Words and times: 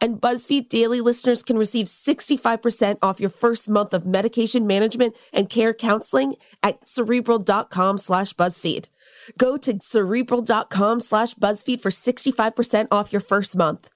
And 0.00 0.20
BuzzFeed 0.20 0.68
Daily 0.68 1.00
listeners 1.00 1.42
can 1.42 1.58
receive 1.58 1.86
65% 1.86 2.98
off 3.02 3.20
your 3.20 3.30
first 3.30 3.68
month 3.68 3.92
of 3.92 4.06
medication 4.06 4.66
management 4.66 5.14
and 5.32 5.50
care 5.50 5.74
counseling 5.74 6.36
at 6.62 6.88
cerebral.com 6.88 7.98
slash 7.98 8.32
BuzzFeed. 8.34 8.88
Go 9.36 9.56
to 9.58 9.78
cerebral.com 9.80 11.00
slash 11.00 11.34
BuzzFeed 11.34 11.80
for 11.80 11.90
65% 11.90 12.88
off 12.90 13.12
your 13.12 13.20
first 13.20 13.56
month. 13.56 13.90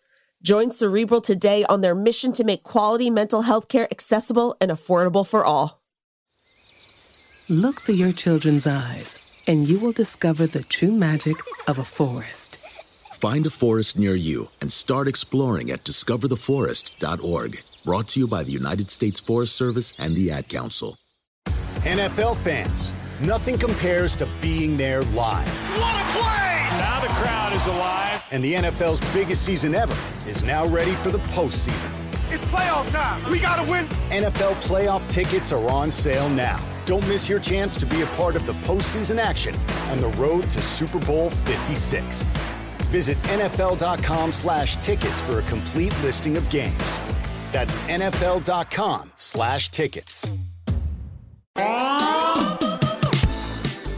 Join 0.45 0.73
Cerebral 0.73 1.23
today 1.23 1.65
on 1.71 1.81
their 1.81 1.95
mission 1.95 2.35
to 2.35 2.45
make 2.45 2.63
quality 2.63 3.09
mental 3.09 3.41
health 3.41 3.69
care 3.69 3.89
accessible 3.91 4.55
and 4.61 4.71
affordable 4.71 5.27
for 5.27 5.43
all. 5.43 5.81
Look 7.49 7.81
through 7.81 7.95
your 7.95 8.13
children's 8.13 8.67
eyes, 8.67 9.19
and 9.47 9.67
you 9.67 9.79
will 9.79 9.93
discover 9.93 10.47
the 10.47 10.63
true 10.63 10.93
magic 10.93 11.37
of 11.67 11.79
a 11.79 11.85
forest. 11.85 12.64
Find 13.25 13.47
a 13.47 13.51
forest 13.51 13.99
near 13.99 14.15
you 14.15 14.51
and 14.61 14.71
start 14.71 15.09
exploring 15.09 15.71
at 15.71 15.83
discovertheforest.org. 15.83 17.63
Brought 17.83 18.09
to 18.09 18.21
you 18.21 18.29
by 18.29 18.43
the 18.43 18.53
United 18.53 18.91
States 18.91 19.19
Forest 19.19 19.57
Service 19.57 19.95
and 19.97 20.15
the 20.15 20.31
Ad 20.31 20.51
Council. 20.51 20.99
NFL 21.47 22.37
fans, 22.37 22.93
nothing 23.23 23.57
compares 23.57 24.15
to 24.17 24.29
being 24.43 24.77
there 24.77 25.05
live. 25.05 25.49
What 25.49 25.97
a 25.97 26.13
play! 26.13 26.69
Now 26.77 27.01
the 27.01 27.09
crowd 27.15 27.55
is 27.55 27.67
alive. 27.67 28.23
And 28.31 28.45
the 28.45 28.53
NFL's 28.53 29.01
biggest 29.15 29.43
season 29.43 29.75
ever 29.75 29.97
is 30.29 30.43
now 30.43 30.67
ready 30.67 30.93
for 30.97 31.11
the 31.11 31.25
postseason. 31.33 31.91
It's 32.31 32.45
playoff 32.45 32.91
time. 32.91 33.31
We 33.31 33.39
got 33.39 33.57
to 33.57 33.71
win. 33.71 33.89
NFL 34.11 34.57
playoff 34.57 35.09
tickets 35.09 35.51
are 35.51 35.67
on 35.71 35.91
sale 35.91 36.29
now. 36.29 36.63
Don't 36.85 37.09
miss 37.09 37.27
your 37.27 37.39
chance 37.39 37.75
to 37.79 37.87
be 37.87 38.03
a 38.03 38.07
part 38.19 38.37
of 38.37 38.45
the 38.45 38.53
postseason 38.69 39.17
action 39.17 39.57
on 39.89 40.03
the 40.03 40.09
road 40.19 40.51
to 40.51 40.61
Super 40.61 40.99
Bowl 40.99 41.31
56. 41.31 42.27
Visit 42.95 43.19
NFL.com 43.23 44.31
slash 44.31 44.77
tickets 44.77 45.21
for 45.23 45.41
a 45.41 45.43
complete 45.43 45.93
listing 46.01 46.37
of 46.37 46.49
games. 46.49 47.01
That's 47.51 47.75
NFL.com 47.91 49.11
slash 49.17 49.71
tickets. 49.71 50.31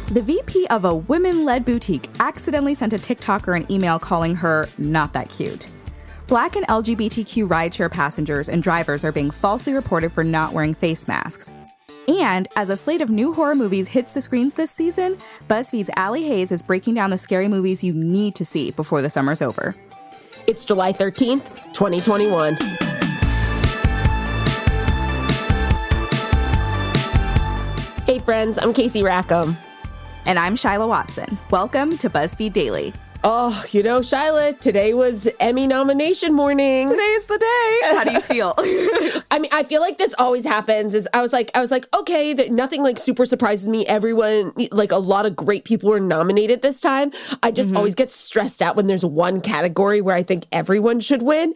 The 0.08 0.22
VP 0.24 0.68
of 0.70 0.86
a 0.86 0.94
women 0.94 1.44
led 1.44 1.66
boutique 1.66 2.08
accidentally 2.20 2.74
sent 2.74 2.94
a 2.94 2.96
TikToker 2.96 3.54
an 3.54 3.70
email 3.70 3.98
calling 3.98 4.34
her 4.36 4.66
not 4.78 5.12
that 5.12 5.28
cute. 5.28 5.68
Black 6.26 6.56
and 6.56 6.66
LGBTQ 6.66 7.46
rideshare 7.46 7.90
passengers 7.90 8.48
and 8.48 8.62
drivers 8.62 9.04
are 9.04 9.12
being 9.12 9.30
falsely 9.30 9.74
reported 9.74 10.10
for 10.10 10.24
not 10.24 10.54
wearing 10.54 10.72
face 10.72 11.06
masks. 11.06 11.50
And 12.08 12.46
as 12.54 12.70
a 12.70 12.76
slate 12.76 13.00
of 13.00 13.10
new 13.10 13.32
horror 13.32 13.54
movies 13.54 13.88
hits 13.88 14.12
the 14.12 14.22
screens 14.22 14.54
this 14.54 14.70
season, 14.70 15.18
BuzzFeed's 15.48 15.90
Allie 15.96 16.24
Hayes 16.24 16.52
is 16.52 16.62
breaking 16.62 16.94
down 16.94 17.10
the 17.10 17.18
scary 17.18 17.48
movies 17.48 17.82
you 17.82 17.92
need 17.92 18.34
to 18.36 18.44
see 18.44 18.70
before 18.70 19.02
the 19.02 19.10
summer's 19.10 19.42
over. 19.42 19.74
It's 20.46 20.64
July 20.64 20.92
13th, 20.92 21.72
2021. 21.72 22.56
Hey, 28.06 28.20
friends, 28.20 28.56
I'm 28.58 28.72
Casey 28.72 29.02
Rackham. 29.02 29.56
And 30.26 30.38
I'm 30.38 30.54
Shyla 30.54 30.86
Watson. 30.86 31.38
Welcome 31.50 31.98
to 31.98 32.08
BuzzFeed 32.08 32.52
Daily. 32.52 32.92
Oh, 33.28 33.64
you 33.72 33.82
know, 33.82 33.98
Shyla, 33.98 34.56
today 34.60 34.94
was 34.94 35.28
Emmy 35.40 35.66
nomination 35.66 36.32
morning. 36.32 36.88
Today's 36.88 37.26
the 37.26 37.38
day. 37.38 37.80
How 37.96 38.04
do 38.04 38.12
you 38.12 38.20
feel? 38.20 38.54
I 39.32 39.40
mean, 39.40 39.50
I 39.52 39.64
feel 39.64 39.80
like 39.80 39.98
this 39.98 40.14
always 40.16 40.44
happens. 40.44 40.94
Is 40.94 41.08
I 41.12 41.22
was 41.22 41.32
like, 41.32 41.50
I 41.52 41.60
was 41.60 41.72
like, 41.72 41.88
okay, 41.96 42.34
that 42.34 42.52
nothing 42.52 42.84
like 42.84 42.98
super 42.98 43.26
surprises 43.26 43.68
me. 43.68 43.84
Everyone, 43.88 44.52
like 44.70 44.92
a 44.92 44.98
lot 44.98 45.26
of 45.26 45.34
great 45.34 45.64
people 45.64 45.90
were 45.90 45.98
nominated 45.98 46.62
this 46.62 46.80
time. 46.80 47.10
I 47.42 47.50
just 47.50 47.70
mm-hmm. 47.70 47.78
always 47.78 47.96
get 47.96 48.12
stressed 48.12 48.62
out 48.62 48.76
when 48.76 48.86
there's 48.86 49.04
one 49.04 49.40
category 49.40 50.00
where 50.00 50.14
I 50.14 50.22
think 50.22 50.46
everyone 50.52 51.00
should 51.00 51.22
win. 51.22 51.52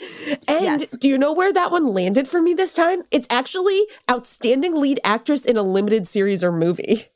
And 0.49 0.81
yes. 0.81 0.91
do 0.91 1.07
you 1.07 1.19
know 1.19 1.33
where 1.33 1.53
that 1.53 1.71
one 1.71 1.95
landed 1.95 2.27
for 2.27 2.43
me 2.43 2.53
this 2.53 2.75
time? 2.75 3.03
It's 3.13 3.29
actually 3.31 3.81
outstanding 4.11 4.75
lead 4.75 4.99
actress 5.05 5.47
in 5.47 5.57
a 5.57 5.63
limited 5.63 6.09
series 6.09 6.43
or 6.43 6.51
movie. 6.51 7.10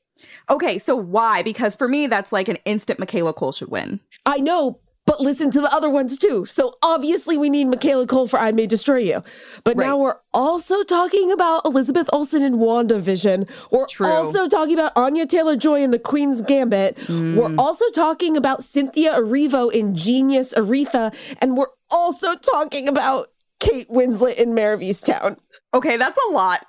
Okay, 0.50 0.78
so 0.78 0.94
why? 0.94 1.42
Because 1.42 1.74
for 1.76 1.88
me, 1.88 2.06
that's 2.06 2.32
like 2.32 2.48
an 2.48 2.58
instant 2.64 2.98
Michaela 2.98 3.32
Coel 3.32 3.52
should 3.52 3.70
win. 3.70 4.00
I 4.26 4.38
know, 4.38 4.80
but 5.06 5.20
listen 5.20 5.50
to 5.50 5.60
the 5.60 5.68
other 5.72 5.90
ones 5.90 6.18
too. 6.18 6.46
So 6.46 6.76
obviously 6.82 7.36
we 7.36 7.50
need 7.50 7.66
Michaela 7.66 8.06
Coel 8.06 8.26
for 8.26 8.38
I 8.38 8.52
May 8.52 8.66
Destroy 8.66 8.98
You. 8.98 9.22
But 9.64 9.76
right. 9.76 9.86
now 9.86 9.98
we're 9.98 10.16
also 10.32 10.82
talking 10.82 11.30
about 11.30 11.64
Elizabeth 11.64 12.08
Olsen 12.12 12.42
in 12.42 12.54
WandaVision. 12.54 13.70
We're 13.70 13.86
True. 13.86 14.06
also 14.06 14.48
talking 14.48 14.74
about 14.74 14.92
Anya 14.96 15.26
Taylor-Joy 15.26 15.82
in 15.82 15.90
The 15.90 15.98
Queen's 15.98 16.40
Gambit. 16.42 16.96
Mm. 16.96 17.36
We're 17.36 17.54
also 17.58 17.86
talking 17.94 18.36
about 18.36 18.62
Cynthia 18.62 19.14
Erivo 19.14 19.72
in 19.72 19.94
Genius 19.94 20.54
Aretha. 20.54 21.36
And 21.40 21.56
we're 21.56 21.66
also 21.90 22.34
talking 22.36 22.88
about 22.88 23.28
Kate 23.60 23.88
Winslet 23.88 24.40
in 24.40 24.54
Mare 24.54 24.72
of 24.72 24.80
Easttown. 24.80 25.38
Okay, 25.72 25.96
that's 25.96 26.18
a 26.28 26.32
lot. 26.32 26.60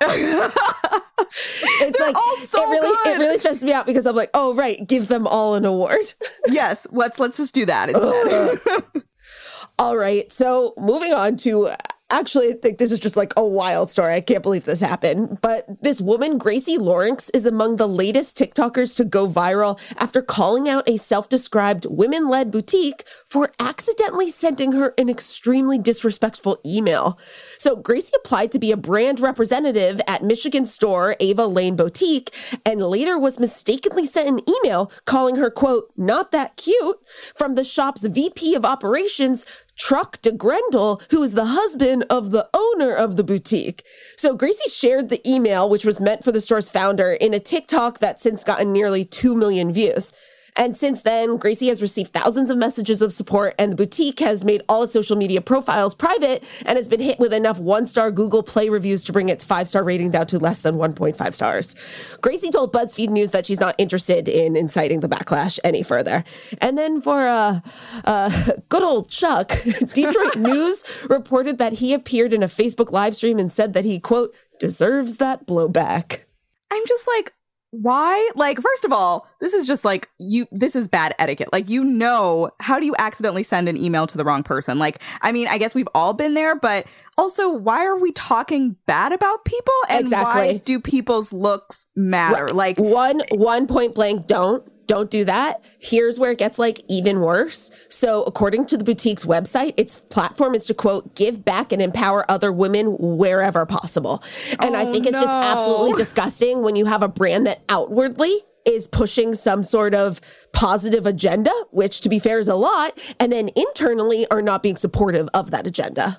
it's 1.18 2.00
like 2.00 2.16
so 2.40 2.62
it 2.62 2.66
really 2.68 2.96
good. 3.04 3.16
it 3.16 3.24
really 3.24 3.38
stresses 3.38 3.64
me 3.64 3.72
out 3.72 3.86
because 3.86 4.06
I'm 4.06 4.16
like, 4.16 4.30
oh 4.34 4.54
right, 4.54 4.78
give 4.86 5.08
them 5.08 5.26
all 5.26 5.54
an 5.54 5.64
award. 5.64 6.00
yes, 6.48 6.86
let's 6.90 7.18
let's 7.18 7.38
just 7.38 7.54
do 7.54 7.66
that 7.66 7.88
instead. 7.88 9.02
all 9.78 9.96
right, 9.96 10.30
so 10.32 10.74
moving 10.76 11.12
on 11.12 11.36
to 11.38 11.68
Actually, 12.08 12.50
I 12.50 12.52
think 12.62 12.78
this 12.78 12.92
is 12.92 13.00
just 13.00 13.16
like 13.16 13.32
a 13.36 13.44
wild 13.44 13.90
story. 13.90 14.14
I 14.14 14.20
can't 14.20 14.44
believe 14.44 14.64
this 14.64 14.80
happened. 14.80 15.40
But 15.42 15.64
this 15.82 16.00
woman, 16.00 16.38
Gracie 16.38 16.78
Lawrence, 16.78 17.30
is 17.30 17.46
among 17.46 17.76
the 17.76 17.88
latest 17.88 18.38
TikTokers 18.38 18.96
to 18.98 19.04
go 19.04 19.26
viral 19.26 19.76
after 20.00 20.22
calling 20.22 20.68
out 20.68 20.88
a 20.88 20.98
self 20.98 21.28
described 21.28 21.84
women 21.90 22.28
led 22.28 22.52
boutique 22.52 23.02
for 23.26 23.50
accidentally 23.58 24.28
sending 24.28 24.70
her 24.70 24.94
an 24.96 25.08
extremely 25.08 25.80
disrespectful 25.80 26.60
email. 26.64 27.18
So, 27.58 27.74
Gracie 27.74 28.14
applied 28.14 28.52
to 28.52 28.60
be 28.60 28.70
a 28.70 28.76
brand 28.76 29.18
representative 29.18 30.00
at 30.06 30.22
Michigan 30.22 30.64
store 30.64 31.16
Ava 31.18 31.46
Lane 31.46 31.74
Boutique 31.74 32.32
and 32.64 32.80
later 32.80 33.18
was 33.18 33.40
mistakenly 33.40 34.04
sent 34.04 34.28
an 34.28 34.38
email 34.48 34.92
calling 35.06 35.36
her, 35.36 35.50
quote, 35.50 35.90
not 35.96 36.30
that 36.30 36.56
cute 36.56 36.98
from 37.34 37.56
the 37.56 37.64
shop's 37.64 38.06
VP 38.06 38.54
of 38.54 38.64
operations 38.64 39.44
Chuck 39.76 40.20
de 40.22 40.32
Grendel, 40.32 41.00
who 41.10 41.22
is 41.22 41.34
the 41.34 41.46
husband 41.46 42.04
of 42.10 42.30
the 42.30 42.48
owner 42.52 42.94
of 42.94 43.16
the 43.16 43.24
boutique. 43.24 43.84
So 44.16 44.34
Gracie 44.34 44.70
shared 44.70 45.10
the 45.10 45.20
email, 45.28 45.68
which 45.68 45.84
was 45.84 46.00
meant 46.00 46.24
for 46.24 46.32
the 46.32 46.40
store's 46.40 46.70
founder, 46.70 47.12
in 47.12 47.34
a 47.34 47.38
TikTok 47.38 47.98
that's 47.98 48.22
since 48.22 48.42
gotten 48.42 48.72
nearly 48.72 49.04
2 49.04 49.34
million 49.34 49.72
views. 49.72 50.12
And 50.56 50.76
since 50.76 51.02
then, 51.02 51.36
Gracie 51.36 51.68
has 51.68 51.82
received 51.82 52.12
thousands 52.12 52.50
of 52.50 52.56
messages 52.56 53.02
of 53.02 53.12
support, 53.12 53.54
and 53.58 53.72
the 53.72 53.76
boutique 53.76 54.20
has 54.20 54.44
made 54.44 54.62
all 54.68 54.82
its 54.82 54.92
social 54.92 55.16
media 55.16 55.40
profiles 55.40 55.94
private 55.94 56.42
and 56.64 56.76
has 56.76 56.88
been 56.88 57.00
hit 57.00 57.18
with 57.18 57.32
enough 57.32 57.60
one 57.60 57.86
star 57.86 58.10
Google 58.10 58.42
Play 58.42 58.68
reviews 58.68 59.04
to 59.04 59.12
bring 59.12 59.28
its 59.28 59.44
five 59.44 59.68
star 59.68 59.84
rating 59.84 60.10
down 60.10 60.26
to 60.28 60.38
less 60.38 60.62
than 60.62 60.76
1.5 60.76 61.34
stars. 61.34 62.18
Gracie 62.22 62.50
told 62.50 62.72
BuzzFeed 62.72 63.10
News 63.10 63.32
that 63.32 63.46
she's 63.46 63.60
not 63.60 63.74
interested 63.78 64.28
in 64.28 64.56
inciting 64.56 65.00
the 65.00 65.08
backlash 65.08 65.58
any 65.62 65.82
further. 65.82 66.24
And 66.60 66.78
then 66.78 67.00
for 67.00 67.26
uh, 67.26 67.60
uh, 68.04 68.52
good 68.68 68.82
old 68.82 69.10
Chuck, 69.10 69.52
Detroit 69.92 70.36
News 70.36 71.06
reported 71.10 71.58
that 71.58 71.74
he 71.74 71.92
appeared 71.92 72.32
in 72.32 72.42
a 72.42 72.46
Facebook 72.46 72.90
live 72.90 73.14
stream 73.14 73.38
and 73.38 73.50
said 73.50 73.74
that 73.74 73.84
he, 73.84 74.00
quote, 74.00 74.34
deserves 74.58 75.18
that 75.18 75.46
blowback. 75.46 76.24
I'm 76.70 76.86
just 76.86 77.06
like, 77.16 77.32
why? 77.70 78.30
Like, 78.34 78.60
first 78.60 78.84
of 78.84 78.92
all, 78.92 79.28
this 79.40 79.52
is 79.52 79.66
just 79.66 79.84
like 79.84 80.08
you, 80.18 80.46
this 80.50 80.76
is 80.76 80.88
bad 80.88 81.14
etiquette. 81.18 81.52
Like, 81.52 81.68
you 81.68 81.84
know, 81.84 82.50
how 82.60 82.78
do 82.78 82.86
you 82.86 82.94
accidentally 82.98 83.42
send 83.42 83.68
an 83.68 83.76
email 83.76 84.06
to 84.06 84.16
the 84.16 84.24
wrong 84.24 84.42
person? 84.42 84.78
Like, 84.78 85.02
I 85.20 85.32
mean, 85.32 85.48
I 85.48 85.58
guess 85.58 85.74
we've 85.74 85.88
all 85.94 86.14
been 86.14 86.34
there, 86.34 86.56
but 86.56 86.86
also, 87.18 87.50
why 87.50 87.84
are 87.86 87.98
we 87.98 88.12
talking 88.12 88.76
bad 88.86 89.12
about 89.12 89.44
people? 89.44 89.74
And 89.88 90.00
exactly. 90.00 90.52
why 90.52 90.56
do 90.58 90.80
people's 90.80 91.32
looks 91.32 91.86
matter? 91.96 92.48
Like, 92.48 92.78
one, 92.78 93.22
one 93.32 93.66
point 93.66 93.94
blank, 93.94 94.26
don't 94.26 94.70
don't 94.86 95.10
do 95.10 95.24
that. 95.24 95.64
Here's 95.80 96.18
where 96.18 96.32
it 96.32 96.38
gets 96.38 96.58
like 96.58 96.80
even 96.88 97.20
worse. 97.20 97.70
So, 97.88 98.22
according 98.24 98.66
to 98.66 98.76
the 98.76 98.84
boutique's 98.84 99.24
website, 99.24 99.74
its 99.76 100.04
platform 100.04 100.54
is 100.54 100.66
to 100.66 100.74
quote, 100.74 101.14
give 101.14 101.44
back 101.44 101.72
and 101.72 101.82
empower 101.82 102.28
other 102.30 102.52
women 102.52 102.96
wherever 102.98 103.66
possible. 103.66 104.22
And 104.60 104.74
oh, 104.74 104.78
I 104.78 104.84
think 104.84 105.06
it's 105.06 105.20
no. 105.20 105.22
just 105.22 105.34
absolutely 105.34 105.92
disgusting 105.94 106.62
when 106.62 106.76
you 106.76 106.86
have 106.86 107.02
a 107.02 107.08
brand 107.08 107.46
that 107.46 107.62
outwardly 107.68 108.36
is 108.66 108.86
pushing 108.86 109.32
some 109.32 109.62
sort 109.62 109.94
of 109.94 110.20
positive 110.52 111.06
agenda, 111.06 111.52
which 111.70 112.00
to 112.00 112.08
be 112.08 112.18
fair 112.18 112.38
is 112.38 112.48
a 112.48 112.56
lot, 112.56 112.92
and 113.20 113.30
then 113.30 113.48
internally 113.54 114.26
are 114.30 114.42
not 114.42 114.62
being 114.62 114.76
supportive 114.76 115.28
of 115.34 115.52
that 115.52 115.66
agenda. 115.66 116.18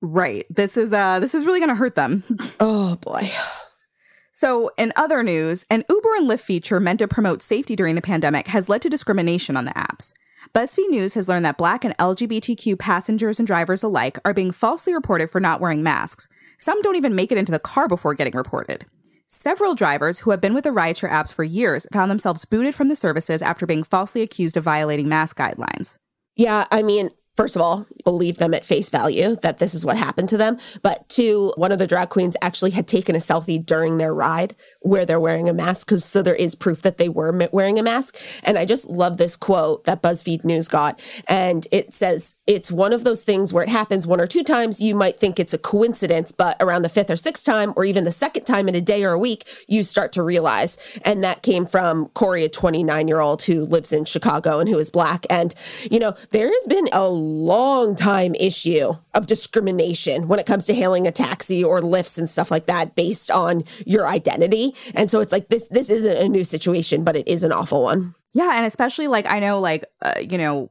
Right. 0.00 0.46
This 0.50 0.76
is 0.76 0.92
uh 0.92 1.20
this 1.20 1.34
is 1.34 1.46
really 1.46 1.60
going 1.60 1.68
to 1.68 1.76
hurt 1.76 1.94
them. 1.94 2.24
oh 2.60 2.96
boy. 2.96 3.30
So, 4.34 4.70
in 4.78 4.92
other 4.96 5.22
news, 5.22 5.66
an 5.68 5.84
Uber 5.88 6.14
and 6.16 6.28
Lyft 6.28 6.40
feature 6.40 6.80
meant 6.80 7.00
to 7.00 7.08
promote 7.08 7.42
safety 7.42 7.76
during 7.76 7.94
the 7.94 8.02
pandemic 8.02 8.46
has 8.48 8.68
led 8.68 8.80
to 8.82 8.88
discrimination 8.88 9.56
on 9.56 9.66
the 9.66 9.72
apps. 9.72 10.14
BuzzFeed 10.54 10.88
News 10.88 11.14
has 11.14 11.28
learned 11.28 11.44
that 11.44 11.58
Black 11.58 11.84
and 11.84 11.96
LGBTQ 11.98 12.78
passengers 12.78 13.38
and 13.38 13.46
drivers 13.46 13.82
alike 13.82 14.18
are 14.24 14.34
being 14.34 14.50
falsely 14.50 14.92
reported 14.94 15.30
for 15.30 15.40
not 15.40 15.60
wearing 15.60 15.82
masks. 15.82 16.28
Some 16.58 16.80
don't 16.82 16.96
even 16.96 17.14
make 17.14 17.30
it 17.30 17.38
into 17.38 17.52
the 17.52 17.58
car 17.58 17.88
before 17.88 18.14
getting 18.14 18.34
reported. 18.34 18.86
Several 19.28 19.74
drivers 19.74 20.20
who 20.20 20.30
have 20.30 20.40
been 20.40 20.52
with 20.54 20.64
the 20.64 20.70
rideshare 20.70 21.10
apps 21.10 21.32
for 21.32 21.44
years 21.44 21.86
found 21.92 22.10
themselves 22.10 22.44
booted 22.44 22.74
from 22.74 22.88
the 22.88 22.96
services 22.96 23.40
after 23.40 23.66
being 23.66 23.84
falsely 23.84 24.20
accused 24.22 24.56
of 24.56 24.64
violating 24.64 25.08
mask 25.08 25.38
guidelines. 25.38 25.98
Yeah, 26.36 26.66
I 26.70 26.82
mean, 26.82 27.10
first 27.36 27.56
of 27.56 27.62
all, 27.62 27.86
believe 28.04 28.38
them 28.38 28.54
at 28.54 28.64
face 28.64 28.90
value 28.90 29.36
that 29.36 29.58
this 29.58 29.74
is 29.74 29.84
what 29.84 29.96
happened 29.96 30.28
to 30.28 30.36
them. 30.36 30.58
But 30.82 31.08
two, 31.08 31.52
one 31.56 31.72
of 31.72 31.78
the 31.78 31.86
drag 31.86 32.10
queens 32.10 32.36
actually 32.42 32.72
had 32.72 32.86
taken 32.86 33.14
a 33.14 33.18
selfie 33.18 33.64
during 33.64 33.98
their 33.98 34.14
ride 34.14 34.54
where 34.80 35.06
they're 35.06 35.20
wearing 35.20 35.48
a 35.48 35.52
mask. 35.52 35.88
Cause 35.88 36.04
so 36.04 36.22
there 36.22 36.34
is 36.34 36.54
proof 36.54 36.82
that 36.82 36.98
they 36.98 37.08
were 37.08 37.48
wearing 37.52 37.78
a 37.78 37.82
mask. 37.82 38.16
And 38.44 38.58
I 38.58 38.64
just 38.64 38.88
love 38.88 39.16
this 39.16 39.36
quote 39.36 39.84
that 39.84 40.02
BuzzFeed 40.02 40.44
News 40.44 40.68
got. 40.68 41.00
And 41.28 41.66
it 41.72 41.94
says, 41.94 42.34
it's 42.46 42.70
one 42.70 42.92
of 42.92 43.04
those 43.04 43.22
things 43.22 43.52
where 43.52 43.64
it 43.64 43.70
happens 43.70 44.06
one 44.06 44.20
or 44.20 44.26
two 44.26 44.42
times. 44.42 44.82
You 44.82 44.94
might 44.94 45.18
think 45.18 45.38
it's 45.38 45.54
a 45.54 45.58
coincidence, 45.58 46.32
but 46.32 46.56
around 46.60 46.82
the 46.82 46.88
fifth 46.88 47.10
or 47.10 47.16
sixth 47.16 47.44
time, 47.44 47.72
or 47.76 47.84
even 47.84 48.04
the 48.04 48.10
second 48.10 48.44
time 48.44 48.68
in 48.68 48.74
a 48.74 48.80
day 48.80 49.04
or 49.04 49.12
a 49.12 49.18
week, 49.18 49.44
you 49.68 49.82
start 49.82 50.12
to 50.12 50.22
realize. 50.22 50.76
And 51.04 51.24
that 51.24 51.42
came 51.42 51.64
from 51.64 52.08
Corey, 52.08 52.44
a 52.44 52.48
29 52.48 53.08
year 53.08 53.20
old 53.20 53.42
who 53.42 53.64
lives 53.64 53.92
in 53.92 54.04
Chicago 54.04 54.58
and 54.58 54.68
who 54.68 54.78
is 54.78 54.90
black. 54.90 55.24
And, 55.30 55.54
you 55.90 55.98
know, 55.98 56.14
there 56.30 56.48
has 56.48 56.66
been 56.66 56.88
a 56.92 57.21
long 57.22 57.94
time 57.94 58.34
issue 58.34 58.92
of 59.14 59.26
discrimination 59.26 60.28
when 60.28 60.38
it 60.38 60.46
comes 60.46 60.66
to 60.66 60.74
hailing 60.74 61.06
a 61.06 61.12
taxi 61.12 61.62
or 61.62 61.80
lifts 61.80 62.18
and 62.18 62.28
stuff 62.28 62.50
like 62.50 62.66
that 62.66 62.94
based 62.94 63.30
on 63.30 63.64
your 63.86 64.06
identity. 64.06 64.74
And 64.94 65.10
so 65.10 65.20
it's 65.20 65.32
like 65.32 65.48
this 65.48 65.68
this 65.68 65.90
isn't 65.90 66.18
a 66.18 66.28
new 66.28 66.44
situation, 66.44 67.04
but 67.04 67.16
it 67.16 67.28
is 67.28 67.44
an 67.44 67.52
awful 67.52 67.82
one. 67.82 68.14
Yeah, 68.32 68.56
and 68.56 68.66
especially 68.66 69.08
like 69.08 69.26
I 69.26 69.40
know 69.40 69.60
like 69.60 69.84
uh, 70.00 70.14
you 70.20 70.38
know 70.38 70.70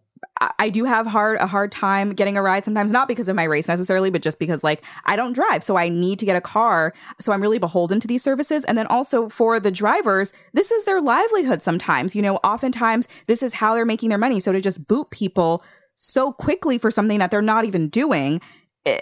I 0.58 0.70
do 0.70 0.86
have 0.86 1.06
hard 1.06 1.40
a 1.40 1.46
hard 1.46 1.72
time 1.72 2.14
getting 2.14 2.36
a 2.36 2.42
ride 2.42 2.66
sometimes, 2.66 2.92
not 2.92 3.08
because 3.08 3.28
of 3.28 3.36
my 3.36 3.44
race 3.44 3.68
necessarily, 3.68 4.10
but 4.10 4.22
just 4.22 4.40
because 4.40 4.64
like 4.64 4.84
I 5.06 5.16
don't 5.16 5.34
drive, 5.34 5.64
so 5.64 5.78
I 5.78 5.90
need 5.90 6.20
to 6.20 6.26
get 6.26 6.36
a 6.36 6.42
car. 6.42 6.94
So 7.20 7.32
I'm 7.32 7.42
really 7.42 7.60
beholden 7.60 8.00
to 8.00 8.08
these 8.08 8.24
services. 8.24 8.66
And 8.66 8.78
then 8.78 8.88
also 8.88 9.30
for 9.30 9.60
the 9.60 9.72
drivers, 9.72 10.34
this 10.54 10.72
is 10.72 10.86
their 10.86 11.02
livelihood. 11.02 11.62
Sometimes, 11.62 12.16
you 12.16 12.22
know, 12.22 12.38
oftentimes 12.38 13.08
this 13.28 13.44
is 13.44 13.56
how 13.56 13.76
they're 13.76 13.86
making 13.86 14.10
their 14.10 14.18
money. 14.18 14.40
So 14.40 14.52
to 14.52 14.62
just 14.62 14.88
boot 14.88 15.12
people 15.12 15.64
so 16.02 16.32
quickly 16.32 16.80
for 16.80 16.90
something 16.90 17.20
that 17.20 17.30
they're 17.30 17.44
not 17.44 17.66
even 17.66 17.88
doing 17.88 18.42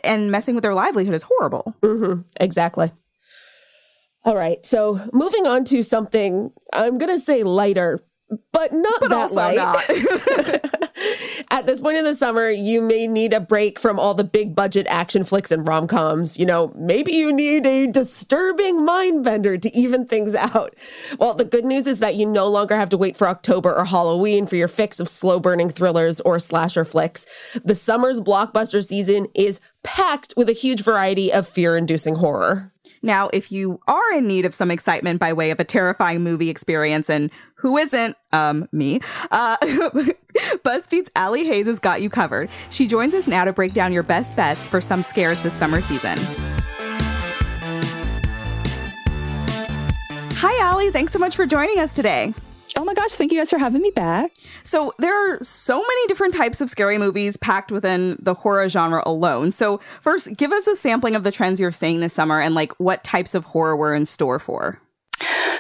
and 0.04 0.32
messing 0.32 0.54
with 0.54 0.64
their 0.64 0.74
livelihood 0.74 1.16
is 1.16 1.24
horrible. 1.24 1.74
Mm-hmm. 1.82 2.22
Exactly. 2.42 2.92
All 4.26 4.36
right. 4.36 4.64
So 4.66 5.00
moving 5.14 5.48
on 5.48 5.64
to 5.66 5.82
something 5.82 6.52
I'm 6.74 6.98
going 6.98 7.12
to 7.12 7.20
say 7.20 7.44
lighter, 7.44 8.02
but 8.52 8.74
not 8.74 9.00
but 9.00 9.10
that 9.10 9.32
light. 9.32 9.56
Not. 9.56 10.89
This 11.70 11.82
point 11.82 11.98
in 11.98 12.04
the 12.04 12.16
summer, 12.16 12.50
you 12.50 12.82
may 12.82 13.06
need 13.06 13.32
a 13.32 13.40
break 13.40 13.78
from 13.78 14.00
all 14.00 14.16
the 14.16 14.24
big 14.24 14.56
budget 14.56 14.88
action 14.90 15.24
flicks 15.24 15.52
and 15.52 15.68
rom 15.68 15.86
coms. 15.86 16.40
You 16.40 16.48
know, 16.48 16.74
maybe 16.76 17.12
you 17.12 17.32
need 17.32 17.64
a 17.68 17.86
disturbing 17.86 18.84
mind 18.84 19.24
bender 19.24 19.56
to 19.56 19.78
even 19.78 20.08
things 20.08 20.36
out. 20.36 20.74
Well, 21.20 21.36
the 21.36 21.46
good 21.46 21.66
news 21.66 21.86
is 21.86 22.00
that 22.00 22.16
you 22.16 22.26
no 22.26 22.48
longer 22.48 22.76
have 22.76 22.90
to 22.90 22.98
wait 22.98 23.16
for 23.16 23.28
October 23.28 23.72
or 23.72 23.86
Halloween 23.86 24.48
for 24.48 24.56
your 24.56 24.68
fix 24.68 25.00
of 25.00 25.08
slow 25.08 25.40
burning 25.40 25.70
thrillers 25.70 26.20
or 26.22 26.40
slasher 26.40 26.86
flicks. 26.86 27.28
The 27.64 27.76
summer's 27.76 28.20
blockbuster 28.20 28.84
season 28.84 29.28
is 29.36 29.62
packed 29.84 30.34
with 30.36 30.50
a 30.50 30.54
huge 30.54 30.84
variety 30.84 31.32
of 31.32 31.48
fear 31.48 31.78
inducing 31.78 32.16
horror. 32.16 32.74
Now, 33.02 33.30
if 33.32 33.52
you 33.52 33.80
are 33.88 34.14
in 34.14 34.28
need 34.28 34.46
of 34.46 34.54
some 34.54 34.72
excitement 34.72 35.20
by 35.20 35.34
way 35.34 35.52
of 35.52 35.60
a 35.60 35.64
terrifying 35.64 36.22
movie 36.22 36.50
experience, 36.50 37.10
and 37.10 37.32
who 37.56 37.78
isn't, 37.78 38.16
um, 38.32 38.68
me, 38.72 39.02
uh, 39.32 39.58
BuzzFeed's 40.64 41.10
Allie 41.16 41.46
Hayes 41.46 41.68
has 41.68 41.80
got 41.80 42.02
you 42.02 42.10
covered. 42.10 42.50
She 42.70 42.88
joins 42.88 43.14
us 43.14 43.28
now 43.28 43.46
to 43.46 43.54
break 43.54 43.74
down 43.74 43.94
your 43.94 44.04
best 44.04 44.36
bets 44.36 44.68
for 44.68 44.82
some 44.82 45.02
scares 45.02 45.42
this 45.42 45.54
summer 45.54 45.82
season. 45.82 46.18
Hi, 50.42 50.66
Allie. 50.66 50.92
Thanks 50.92 51.12
so 51.12 51.20
much 51.20 51.36
for 51.36 51.46
joining 51.46 51.80
us 51.80 51.94
today. 51.94 52.34
Oh 52.78 52.84
my 52.84 52.94
gosh, 52.94 53.12
thank 53.12 53.32
you 53.32 53.40
guys 53.40 53.50
for 53.50 53.58
having 53.58 53.82
me 53.82 53.92
back. 53.92 54.32
So, 54.64 54.94
there 55.00 55.34
are 55.34 55.40
so 55.44 55.78
many 55.78 56.08
different 56.08 56.34
types 56.34 56.62
of 56.62 56.70
scary 56.70 56.98
movies 56.98 57.38
packed 57.38 57.72
within 57.72 58.18
the 58.22 58.34
horror 58.34 58.70
genre 58.70 59.04
alone. 59.06 59.52
So, 59.52 59.80
first, 60.02 60.38
give 60.38 60.52
us 60.52 60.68
a 60.68 60.76
sampling 60.76 61.16
of 61.16 61.24
the 61.24 61.32
trends 61.32 61.60
you're 61.60 61.72
seeing 61.72 62.00
this 62.00 62.14
summer 62.14 62.40
and 62.40 62.56
like 62.56 62.74
what 62.80 63.04
types 63.04 63.34
of 63.34 63.46
horror 63.46 63.76
we're 63.76 63.96
in 63.96 64.06
store 64.06 64.40
for. 64.40 64.80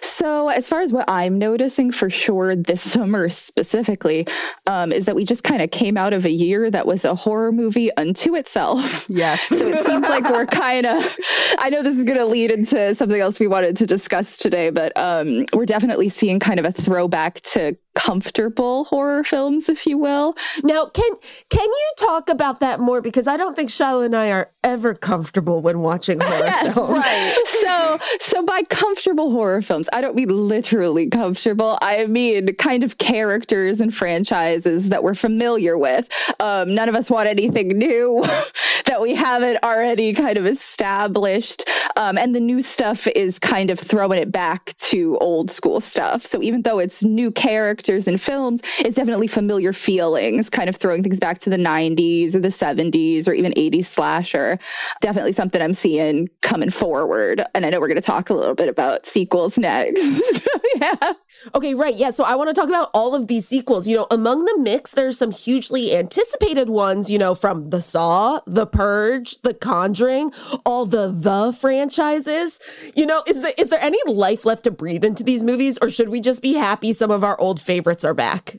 So, 0.01 0.49
as 0.49 0.67
far 0.67 0.81
as 0.81 0.91
what 0.91 1.09
I'm 1.09 1.37
noticing 1.37 1.91
for 1.91 2.09
sure 2.09 2.55
this 2.55 2.81
summer 2.81 3.29
specifically, 3.29 4.27
um, 4.67 4.91
is 4.91 5.05
that 5.05 5.15
we 5.15 5.25
just 5.25 5.43
kind 5.43 5.61
of 5.61 5.71
came 5.71 5.97
out 5.97 6.13
of 6.13 6.25
a 6.25 6.31
year 6.31 6.69
that 6.71 6.85
was 6.85 7.05
a 7.05 7.15
horror 7.15 7.51
movie 7.51 7.95
unto 7.95 8.35
itself. 8.35 9.05
Yes. 9.09 9.41
So 9.47 9.67
it 9.67 9.85
seems 9.85 10.07
like 10.07 10.23
we're 10.29 10.45
kind 10.45 10.85
of, 10.85 11.17
I 11.57 11.69
know 11.69 11.83
this 11.83 11.97
is 11.97 12.03
going 12.03 12.17
to 12.17 12.25
lead 12.25 12.51
into 12.51 12.93
something 12.95 13.19
else 13.19 13.39
we 13.39 13.47
wanted 13.47 13.77
to 13.77 13.85
discuss 13.85 14.37
today, 14.37 14.69
but 14.69 14.95
um, 14.95 15.45
we're 15.53 15.65
definitely 15.65 16.09
seeing 16.09 16.39
kind 16.39 16.59
of 16.59 16.65
a 16.65 16.71
throwback 16.71 17.41
to 17.41 17.77
comfortable 17.99 18.85
horror 18.85 19.23
films, 19.25 19.67
if 19.67 19.85
you 19.85 19.97
will. 19.97 20.35
Now, 20.63 20.85
can 20.85 21.11
can 21.49 21.65
you 21.67 21.91
talk 21.97 22.29
about 22.29 22.61
that 22.61 22.79
more? 22.79 23.01
Because 23.01 23.27
I 23.27 23.35
don't 23.35 23.55
think 23.55 23.69
Shyla 23.69 24.05
and 24.05 24.15
I 24.15 24.31
are 24.31 24.51
ever 24.63 24.93
comfortable 24.93 25.61
when 25.61 25.79
watching 25.79 26.19
horror 26.19 26.39
yes, 26.45 26.73
films. 26.73 26.97
Right. 26.97 27.35
so, 27.45 27.99
so 28.19 28.45
by 28.45 28.63
comfortable 28.63 29.31
horror 29.31 29.61
films, 29.61 29.89
I 29.91 29.99
don't 29.99 30.15
mean 30.15 30.29
literally 30.29 31.07
comfortable. 31.07 31.77
I 31.81 32.05
mean 32.05 32.55
kind 32.55 32.83
of 32.83 32.97
characters 32.97 33.81
and 33.81 33.93
franchises 33.93 34.89
that 34.89 35.03
we're 35.03 35.15
familiar 35.15 35.77
with. 35.77 36.09
Um, 36.39 36.73
none 36.73 36.87
of 36.87 36.95
us 36.95 37.09
want 37.09 37.27
anything 37.27 37.67
new 37.69 38.23
that 38.89 39.01
we 39.01 39.13
haven't 39.13 39.63
already 39.63 40.13
kind 40.13 40.35
of 40.35 40.47
established. 40.47 41.63
Um, 41.95 42.17
and 42.17 42.33
the 42.33 42.39
new 42.39 42.63
stuff 42.63 43.05
is 43.05 43.37
kind 43.37 43.69
of 43.69 43.79
throwing 43.79 44.19
it 44.19 44.31
back 44.31 44.75
to 44.77 45.15
old 45.19 45.51
school 45.51 45.79
stuff. 45.79 46.25
So 46.25 46.41
even 46.41 46.63
though 46.63 46.79
it's 46.79 47.03
new 47.03 47.29
characters 47.29 48.07
and 48.07 48.19
films, 48.19 48.61
it's 48.79 48.95
definitely 48.95 49.27
familiar 49.27 49.73
feelings, 49.73 50.49
kind 50.49 50.69
of 50.69 50.75
throwing 50.75 51.03
things 51.03 51.19
back 51.19 51.37
to 51.39 51.51
the 51.51 51.57
90s 51.57 52.33
or 52.33 52.39
the 52.39 52.47
70s 52.47 53.27
or 53.27 53.33
even 53.33 53.51
80s 53.53 53.85
slasher. 53.85 54.57
Definitely 55.01 55.33
something 55.33 55.61
I'm 55.61 55.75
seeing 55.75 56.27
coming 56.41 56.71
forward. 56.71 57.45
And 57.53 57.67
I 57.67 57.69
know 57.69 57.79
we're 57.79 57.89
going 57.89 57.95
to 57.95 58.01
talk 58.01 58.31
a 58.31 58.33
little 58.33 58.55
bit 58.55 58.69
about 58.69 59.05
sequels 59.05 59.59
next. 59.59 60.01
yeah. 60.75 61.13
Okay, 61.53 61.75
right. 61.75 61.95
Yeah. 61.95 62.09
So 62.09 62.23
I 62.23 62.35
want 62.35 62.49
to 62.49 62.59
talk 62.59 62.69
about 62.69 62.89
all 62.95 63.13
of 63.13 63.27
these 63.27 63.47
sequels. 63.47 63.87
You 63.87 63.97
know, 63.97 64.07
among 64.09 64.45
the 64.45 64.57
mix, 64.57 64.91
there's 64.91 65.17
some 65.17 65.29
hugely 65.29 65.95
anticipated 65.95 66.69
ones, 66.69 67.11
you 67.11 67.19
know, 67.19 67.35
from 67.35 67.69
The 67.69 67.81
Saw, 67.81 68.39
The 68.47 68.65
Purge, 68.79 69.41
The 69.41 69.53
Conjuring, 69.53 70.31
all 70.65 70.85
the 70.85 71.11
The 71.11 71.51
franchises. 71.51 72.61
You 72.95 73.05
know, 73.05 73.21
is 73.27 73.41
there, 73.41 73.51
is 73.57 73.69
there 73.69 73.81
any 73.81 73.99
life 74.07 74.45
left 74.45 74.63
to 74.63 74.71
breathe 74.71 75.03
into 75.03 75.21
these 75.21 75.43
movies, 75.43 75.77
or 75.81 75.89
should 75.89 76.07
we 76.07 76.21
just 76.21 76.41
be 76.41 76.53
happy 76.53 76.93
some 76.93 77.11
of 77.11 77.21
our 77.21 77.37
old 77.41 77.59
favorites 77.59 78.05
are 78.05 78.13
back? 78.13 78.55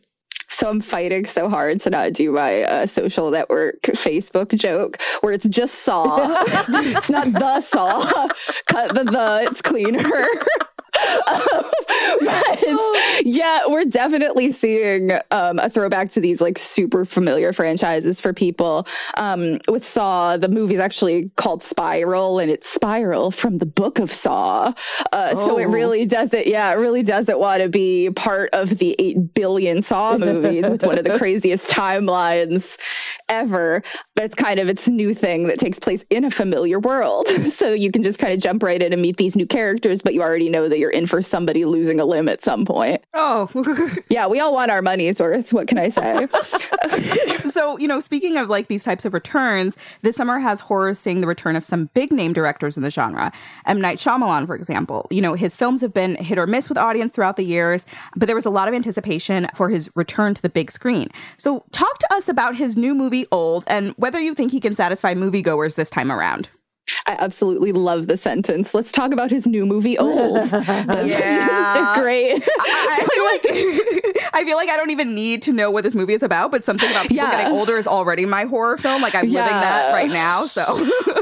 So 0.46 0.68
I'm 0.68 0.82
fighting 0.82 1.24
so 1.24 1.48
hard 1.48 1.80
to 1.80 1.90
not 1.90 2.12
do 2.12 2.32
my 2.32 2.64
uh, 2.64 2.86
social 2.86 3.30
network 3.30 3.80
Facebook 3.82 4.54
joke 4.56 5.00
where 5.22 5.32
it's 5.32 5.48
just 5.48 5.76
Saw. 5.76 6.04
it's 6.68 7.08
not 7.08 7.32
the 7.32 7.62
Saw. 7.62 8.28
Cut 8.66 8.92
the 8.92 9.04
the. 9.04 9.44
It's 9.44 9.62
cleaner. 9.62 10.04
but 12.20 12.64
yeah, 13.24 13.60
we're 13.68 13.84
definitely 13.84 14.52
seeing 14.52 15.12
um, 15.30 15.58
a 15.58 15.68
throwback 15.68 16.10
to 16.10 16.20
these 16.20 16.40
like 16.40 16.58
super 16.58 17.04
familiar 17.04 17.52
franchises 17.52 18.20
for 18.20 18.32
people. 18.32 18.86
Um, 19.16 19.58
with 19.68 19.84
Saw, 19.84 20.36
the 20.36 20.48
movie 20.48 20.74
is 20.74 20.80
actually 20.80 21.30
called 21.36 21.62
Spiral, 21.62 22.38
and 22.38 22.50
it's 22.50 22.68
Spiral 22.68 23.30
from 23.30 23.56
the 23.56 23.66
Book 23.66 23.98
of 23.98 24.12
Saw. 24.12 24.72
Uh, 25.12 25.32
oh. 25.34 25.46
So 25.46 25.58
it 25.58 25.66
oh. 25.66 25.70
really 25.70 26.06
doesn't, 26.06 26.46
yeah, 26.46 26.70
it 26.70 26.76
really 26.76 27.02
doesn't 27.02 27.38
want 27.38 27.62
to 27.62 27.68
be 27.68 28.10
part 28.10 28.50
of 28.52 28.78
the 28.78 28.96
eight 28.98 29.34
billion 29.34 29.82
Saw 29.82 30.16
movies 30.18 30.68
with 30.68 30.84
one 30.84 30.98
of 30.98 31.04
the 31.04 31.18
craziest 31.18 31.70
timelines 31.70 32.78
ever. 33.28 33.82
But 34.14 34.24
it's 34.24 34.34
kind 34.34 34.60
of 34.60 34.68
its 34.68 34.88
new 34.88 35.14
thing 35.14 35.48
that 35.48 35.58
takes 35.58 35.78
place 35.78 36.04
in 36.10 36.24
a 36.24 36.30
familiar 36.30 36.78
world, 36.78 37.28
so 37.50 37.72
you 37.72 37.90
can 37.90 38.02
just 38.02 38.18
kind 38.18 38.32
of 38.32 38.40
jump 38.40 38.62
right 38.62 38.82
in 38.82 38.92
and 38.92 39.02
meet 39.02 39.16
these 39.16 39.36
new 39.36 39.46
characters, 39.46 40.02
but 40.02 40.14
you 40.14 40.22
already 40.22 40.48
know 40.48 40.68
that 40.68 40.78
you're 40.78 40.89
in 40.90 41.06
for 41.06 41.22
somebody 41.22 41.64
losing 41.64 42.00
a 42.00 42.04
limb 42.04 42.28
at 42.28 42.42
some 42.42 42.64
point. 42.64 43.02
Oh, 43.14 43.48
yeah, 44.08 44.26
we 44.26 44.40
all 44.40 44.52
want 44.52 44.70
our 44.70 44.82
money's 44.82 45.20
worth. 45.20 45.52
What 45.52 45.68
can 45.68 45.78
I 45.78 45.88
say? 45.88 46.26
so, 47.50 47.78
you 47.78 47.88
know, 47.88 48.00
speaking 48.00 48.36
of 48.36 48.48
like 48.48 48.68
these 48.68 48.84
types 48.84 49.04
of 49.04 49.14
returns, 49.14 49.76
this 50.02 50.16
summer 50.16 50.38
has 50.38 50.60
horror 50.60 50.94
seeing 50.94 51.20
the 51.20 51.26
return 51.26 51.56
of 51.56 51.64
some 51.64 51.86
big 51.94 52.12
name 52.12 52.32
directors 52.32 52.76
in 52.76 52.82
the 52.82 52.90
genre. 52.90 53.32
M. 53.66 53.80
Night 53.80 53.98
Shyamalan, 53.98 54.46
for 54.46 54.54
example. 54.54 55.06
You 55.10 55.22
know, 55.22 55.34
his 55.34 55.56
films 55.56 55.80
have 55.80 55.94
been 55.94 56.16
hit 56.16 56.38
or 56.38 56.46
miss 56.46 56.68
with 56.68 56.78
audience 56.78 57.12
throughout 57.12 57.36
the 57.36 57.44
years, 57.44 57.86
but 58.16 58.26
there 58.26 58.36
was 58.36 58.46
a 58.46 58.50
lot 58.50 58.68
of 58.68 58.74
anticipation 58.74 59.46
for 59.54 59.68
his 59.68 59.90
return 59.94 60.34
to 60.34 60.42
the 60.42 60.48
big 60.48 60.70
screen. 60.70 61.08
So, 61.36 61.64
talk 61.72 61.98
to 61.98 62.14
us 62.14 62.28
about 62.28 62.56
his 62.56 62.76
new 62.76 62.94
movie, 62.94 63.26
Old, 63.32 63.64
and 63.66 63.94
whether 63.96 64.20
you 64.20 64.34
think 64.34 64.52
he 64.52 64.60
can 64.60 64.74
satisfy 64.74 65.14
moviegoers 65.14 65.76
this 65.76 65.90
time 65.90 66.10
around. 66.12 66.48
I 67.06 67.16
absolutely 67.20 67.70
love 67.72 68.08
the 68.08 68.16
sentence. 68.16 68.74
Let's 68.74 68.90
talk 68.90 69.12
about 69.12 69.30
his 69.30 69.46
new 69.46 69.64
movie, 69.64 69.96
Old. 69.98 70.36
That's 70.48 71.08
Yeah. 71.08 71.94
great. 72.02 72.42
I 72.42 73.06
feel 73.14 73.24
like 73.24 74.24
I 74.34 74.44
feel 74.44 74.56
like 74.56 74.68
I 74.68 74.76
don't 74.76 74.90
even 74.90 75.14
need 75.14 75.42
to 75.42 75.52
know 75.52 75.70
what 75.70 75.84
this 75.84 75.94
movie 75.94 76.14
is 76.14 76.22
about, 76.22 76.50
but 76.50 76.64
something 76.64 76.90
about 76.90 77.02
people 77.08 77.16
Yeah. 77.28 77.30
getting 77.30 77.52
older 77.52 77.76
is 77.78 77.86
already 77.86 78.26
my 78.26 78.44
horror 78.44 78.76
film. 78.76 79.02
Like 79.02 79.14
I'm 79.14 79.26
living 79.28 79.34
that 79.52 79.92
right 79.92 80.10
now. 80.10 80.42
So 80.42 80.62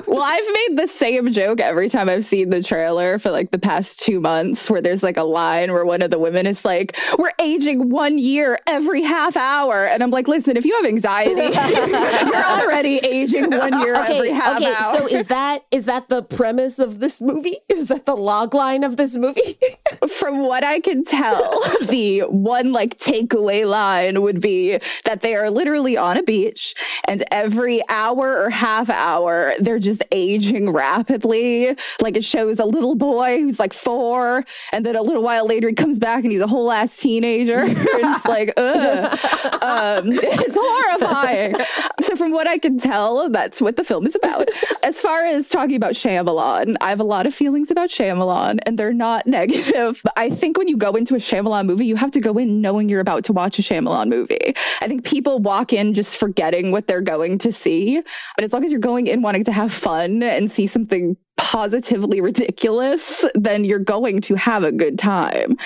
well, 0.07 0.23
I've 0.23 0.45
made 0.53 0.79
the 0.79 0.87
same 0.87 1.33
joke 1.33 1.61
every 1.61 1.89
time 1.91 2.09
I've 2.09 2.25
seen 2.25 2.51
the 2.51 2.63
trailer 2.63 3.19
for 3.19 3.31
like 3.31 3.51
the 3.51 3.59
past 3.59 4.01
two 4.01 4.21
months, 4.21 4.71
where 4.71 4.81
there's 4.81 5.03
like 5.03 5.17
a 5.17 5.23
line 5.25 5.73
where 5.73 5.85
one 5.85 6.01
of 6.03 6.11
the 6.11 6.19
women 6.19 6.47
is 6.47 6.65
like, 6.65 6.97
"We're 7.19 7.33
aging 7.41 7.91
one 7.91 8.19
year 8.19 8.59
every 8.67 9.03
half 9.03 9.37
hour," 9.37 9.85
and 9.87 10.03
I'm 10.03 10.11
like, 10.11 10.29
"Listen, 10.29 10.57
if 10.57 10.65
you 10.65 10.75
have 10.77 10.87
anxiety, 10.87 11.33
you're 11.33 12.45
already 12.45 12.99
aging 12.99 13.51
one 13.51 13.79
year 13.83 13.95
every 13.95 14.19
Okay, 14.29 14.33
half 14.33 14.57
okay. 14.57 14.73
hour." 14.75 14.97
So 14.99 15.07
is 15.07 15.27
that 15.29 15.48
is 15.71 15.87
that 15.87 16.09
the 16.09 16.23
premise 16.23 16.79
of 16.79 17.01
this 17.01 17.21
movie? 17.21 17.57
Is 17.69 17.89
that 17.89 18.07
the 18.07 18.17
log 18.17 18.55
line 18.55 18.83
of 18.83 18.97
this 18.97 19.17
movie? 19.17 19.57
from 20.11 20.41
what 20.41 20.65
I 20.65 20.81
can 20.81 21.05
tell, 21.05 21.63
the 21.87 22.21
one 22.23 22.73
like 22.73 22.99
takeaway 22.99 23.69
line 23.69 24.21
would 24.23 24.41
be 24.41 24.79
that 25.05 25.21
they 25.21 25.37
are 25.37 25.51
literally 25.51 25.97
on 25.97 26.17
a 26.17 26.23
beach 26.23 26.75
and 27.07 27.25
every 27.31 27.83
hour 27.89 28.43
or 28.43 28.51
half 28.51 28.91
hour, 28.91 29.53
they're 29.61 29.79
just 29.79 30.03
aging 30.13 30.71
rapidly. 30.71 31.77
Like 32.01 32.17
it 32.17 32.25
shows 32.25 32.59
a 32.59 32.65
little 32.65 32.95
boy 32.95 33.39
who's 33.39 33.59
like 33.59 33.73
four, 33.73 34.45
and 34.73 34.85
then 34.85 34.97
a 34.97 35.03
little 35.03 35.23
while 35.23 35.47
later 35.47 35.69
he 35.69 35.75
comes 35.75 35.99
back 35.99 36.25
and 36.25 36.33
he's 36.33 36.41
a 36.41 36.47
whole 36.47 36.71
ass 36.73 36.97
teenager. 36.97 37.61
it's 37.65 38.27
like, 38.27 38.53
ugh. 38.57 39.19
Um, 39.63 40.13
it's 40.13 40.57
horrifying. 40.59 41.55
So, 42.01 42.17
from 42.17 42.33
what 42.33 42.47
I 42.47 42.59
can 42.59 42.79
tell, 42.79 43.29
that's 43.29 43.61
what 43.61 43.77
the 43.77 43.85
film 43.85 44.07
is 44.07 44.17
about. 44.17 44.49
As 44.83 45.01
far 45.01 45.25
as 45.25 45.38
talking 45.47 45.77
about 45.77 45.93
Shyamalan, 45.93 46.77
I 46.81 46.89
have 46.89 47.01
a 47.01 47.05
lot 47.05 47.27
of 47.27 47.35
feelings 47.35 47.71
about 47.71 47.91
Shyamalan, 47.91 48.61
and 48.65 48.79
they're 48.79 48.93
not 48.93 49.27
negative. 49.39 50.01
But 50.03 50.15
I 50.17 50.31
think 50.31 50.57
when 50.57 50.69
you 50.69 50.77
go 50.77 50.93
into 50.93 51.15
a 51.15 51.19
Shyamalan 51.19 51.67
movie, 51.67 51.87
you 51.87 51.97
have 51.97 52.11
to 52.13 52.21
go 52.21 52.39
in 52.39 52.63
knowing 52.63 52.89
you're 52.89 53.01
about 53.01 53.25
to 53.25 53.33
watch 53.33 53.59
a 53.59 53.63
Shyamalan 53.63 54.09
movie. 54.09 54.55
I 54.81 54.89
think 54.89 55.05
people 55.05 55.39
walk 55.39 55.73
in 55.73 55.93
just 55.93 56.17
forgetting 56.17 56.73
what 56.73 56.87
they're 56.87 57.03
going 57.03 57.37
to 57.39 57.53
see. 57.53 58.03
But 58.37 58.45
as 58.45 58.55
long 58.55 58.65
as 58.65 58.73
you're 58.73 58.81
going 58.81 59.07
in 59.07 59.21
wanting 59.21 59.45
to 59.45 59.53
have 59.53 59.73
fun 59.73 60.23
and 60.23 60.51
see 60.51 60.67
something 60.67 61.17
positively 61.39 62.21
ridiculous, 62.21 63.25
then 63.35 63.65
you're 63.65 63.79
going 63.79 64.21
to 64.23 64.35
have 64.35 64.65
a 64.65 64.73
good 64.73 64.99
time. 64.99 65.57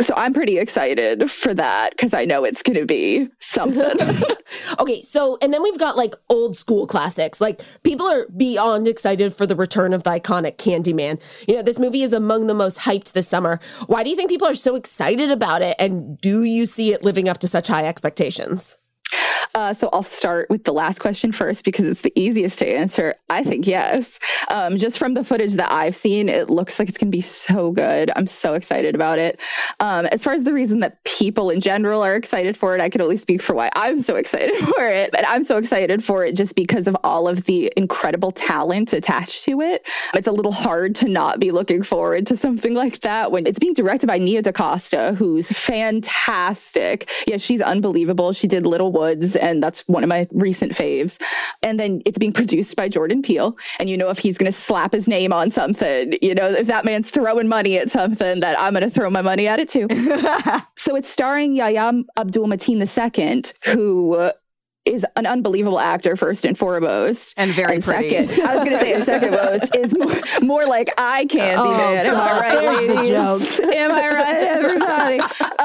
So 0.00 0.14
I'm 0.16 0.32
pretty 0.32 0.58
excited 0.58 1.30
for 1.30 1.52
that 1.54 1.90
because 1.90 2.14
I 2.14 2.24
know 2.24 2.44
it's 2.44 2.62
going 2.62 2.78
to 2.78 2.86
be 2.86 3.28
something. 3.40 4.22
Okay, 4.78 5.02
so 5.02 5.38
and 5.42 5.52
then 5.52 5.62
we've 5.62 5.78
got 5.78 5.96
like 5.96 6.14
old 6.28 6.56
school 6.56 6.86
classics. 6.86 7.40
Like 7.40 7.60
people 7.82 8.06
are 8.06 8.26
beyond 8.36 8.86
excited 8.88 9.34
for 9.34 9.46
the 9.46 9.56
return 9.56 9.92
of 9.92 10.04
the 10.04 10.10
iconic 10.10 10.56
Candyman. 10.56 11.20
You 11.48 11.56
know, 11.56 11.62
this 11.62 11.78
movie 11.78 12.02
is 12.02 12.12
among 12.12 12.46
the 12.46 12.54
most 12.54 12.80
hyped 12.80 13.12
this 13.12 13.28
summer. 13.28 13.58
Why 13.86 14.02
do 14.02 14.10
you 14.10 14.16
think 14.16 14.30
people 14.30 14.48
are 14.48 14.54
so 14.54 14.76
excited 14.76 15.30
about 15.30 15.62
it? 15.62 15.76
And 15.78 16.20
do 16.20 16.44
you 16.44 16.66
see 16.66 16.92
it 16.92 17.02
living 17.02 17.28
up 17.28 17.38
to 17.38 17.48
such 17.48 17.68
high 17.68 17.86
expectations? 17.86 18.78
Uh, 19.54 19.72
so 19.72 19.88
I'll 19.92 20.02
start 20.02 20.50
with 20.50 20.64
the 20.64 20.72
last 20.72 20.98
question 20.98 21.32
first 21.32 21.64
because 21.64 21.86
it's 21.86 22.02
the 22.02 22.12
easiest 22.14 22.58
to 22.58 22.66
answer. 22.66 23.14
I 23.30 23.42
think 23.42 23.66
yes. 23.66 24.18
Um, 24.48 24.76
just 24.76 24.98
from 24.98 25.14
the 25.14 25.24
footage 25.24 25.54
that 25.54 25.72
I've 25.72 25.96
seen, 25.96 26.28
it 26.28 26.50
looks 26.50 26.78
like 26.78 26.88
it's 26.88 26.98
going 26.98 27.10
to 27.10 27.16
be 27.16 27.22
so 27.22 27.72
good. 27.72 28.10
I'm 28.16 28.26
so 28.26 28.52
excited 28.52 28.94
about 28.94 29.18
it. 29.18 29.40
Um, 29.80 30.06
as 30.06 30.22
far 30.22 30.34
as 30.34 30.44
the 30.44 30.52
reason 30.52 30.80
that 30.80 31.02
people 31.04 31.48
in 31.48 31.60
general 31.60 32.02
are 32.02 32.16
excited 32.16 32.56
for 32.56 32.74
it, 32.74 32.82
I 32.82 32.90
can 32.90 33.00
only 33.00 33.16
speak 33.16 33.40
for 33.40 33.54
why 33.54 33.70
I'm 33.74 34.02
so 34.02 34.16
excited 34.16 34.56
for 34.74 34.86
it. 34.86 35.10
But 35.10 35.26
I'm 35.26 35.42
so 35.42 35.56
excited 35.56 36.04
for 36.04 36.24
it 36.24 36.34
just 36.34 36.54
because 36.54 36.86
of 36.86 36.96
all 37.02 37.26
of 37.26 37.46
the 37.46 37.72
incredible 37.76 38.32
talent 38.32 38.92
attached 38.92 39.44
to 39.44 39.62
it. 39.62 39.86
It's 40.12 40.28
a 40.28 40.32
little 40.32 40.52
hard 40.52 40.94
to 40.96 41.08
not 41.08 41.40
be 41.40 41.50
looking 41.50 41.82
forward 41.82 42.26
to 42.26 42.36
something 42.36 42.74
like 42.74 43.00
that 43.00 43.32
when 43.32 43.46
it's 43.46 43.58
being 43.58 43.72
directed 43.72 44.06
by 44.06 44.18
Nia 44.18 44.42
DaCosta, 44.42 45.14
who's 45.16 45.48
fantastic. 45.48 47.10
Yeah, 47.26 47.38
she's 47.38 47.62
unbelievable. 47.62 48.32
She 48.32 48.46
did 48.46 48.66
Little 48.66 48.92
Woods, 49.06 49.36
and 49.36 49.62
that's 49.62 49.86
one 49.86 50.02
of 50.02 50.08
my 50.08 50.26
recent 50.32 50.72
faves. 50.72 51.20
And 51.62 51.78
then 51.78 52.02
it's 52.04 52.18
being 52.18 52.32
produced 52.32 52.76
by 52.76 52.88
Jordan 52.88 53.22
Peele. 53.22 53.56
And 53.78 53.88
you 53.88 53.96
know, 53.96 54.10
if 54.10 54.18
he's 54.18 54.38
going 54.38 54.50
to 54.50 54.58
slap 54.58 54.92
his 54.92 55.06
name 55.06 55.32
on 55.32 55.50
something, 55.50 56.16
you 56.20 56.34
know, 56.34 56.48
if 56.48 56.66
that 56.66 56.84
man's 56.84 57.10
throwing 57.10 57.48
money 57.48 57.78
at 57.78 57.90
something, 57.90 58.40
that 58.40 58.58
I'm 58.58 58.72
going 58.72 58.82
to 58.82 58.90
throw 58.90 59.10
my 59.10 59.22
money 59.22 59.46
at 59.46 59.58
it 59.58 59.68
too. 59.68 59.86
so 60.76 60.96
it's 60.96 61.08
starring 61.08 61.54
Yahya 61.54 62.04
Abdul 62.16 62.46
Mateen 62.46 62.80
II, 62.80 63.72
who 63.72 64.14
uh, 64.14 64.32
an 65.16 65.26
unbelievable 65.26 65.80
actor 65.80 66.16
first 66.16 66.44
and 66.44 66.56
foremost, 66.56 67.34
And 67.36 67.50
very 67.52 67.80
pretty. 67.80 68.10
Second, 68.10 68.46
I 68.46 68.54
was 68.56 68.64
going 68.64 68.78
to 68.78 68.80
say, 68.80 68.92
and 68.94 69.04
second 69.04 69.30
most 69.50 69.74
is 69.74 69.96
more, 69.98 70.14
more 70.42 70.66
like 70.66 70.90
eye 70.98 71.26
candy 71.26 71.56
Oh, 71.58 71.72
man. 71.72 72.06
Am 72.06 72.12
God, 72.12 72.30
I 72.30 72.40
right, 72.40 72.60
there's 72.60 72.86
the 72.86 72.94
ladies? 72.94 73.60
Am 73.74 73.90
I 73.92 74.08
right, 74.10 74.42
everybody? 74.44 75.20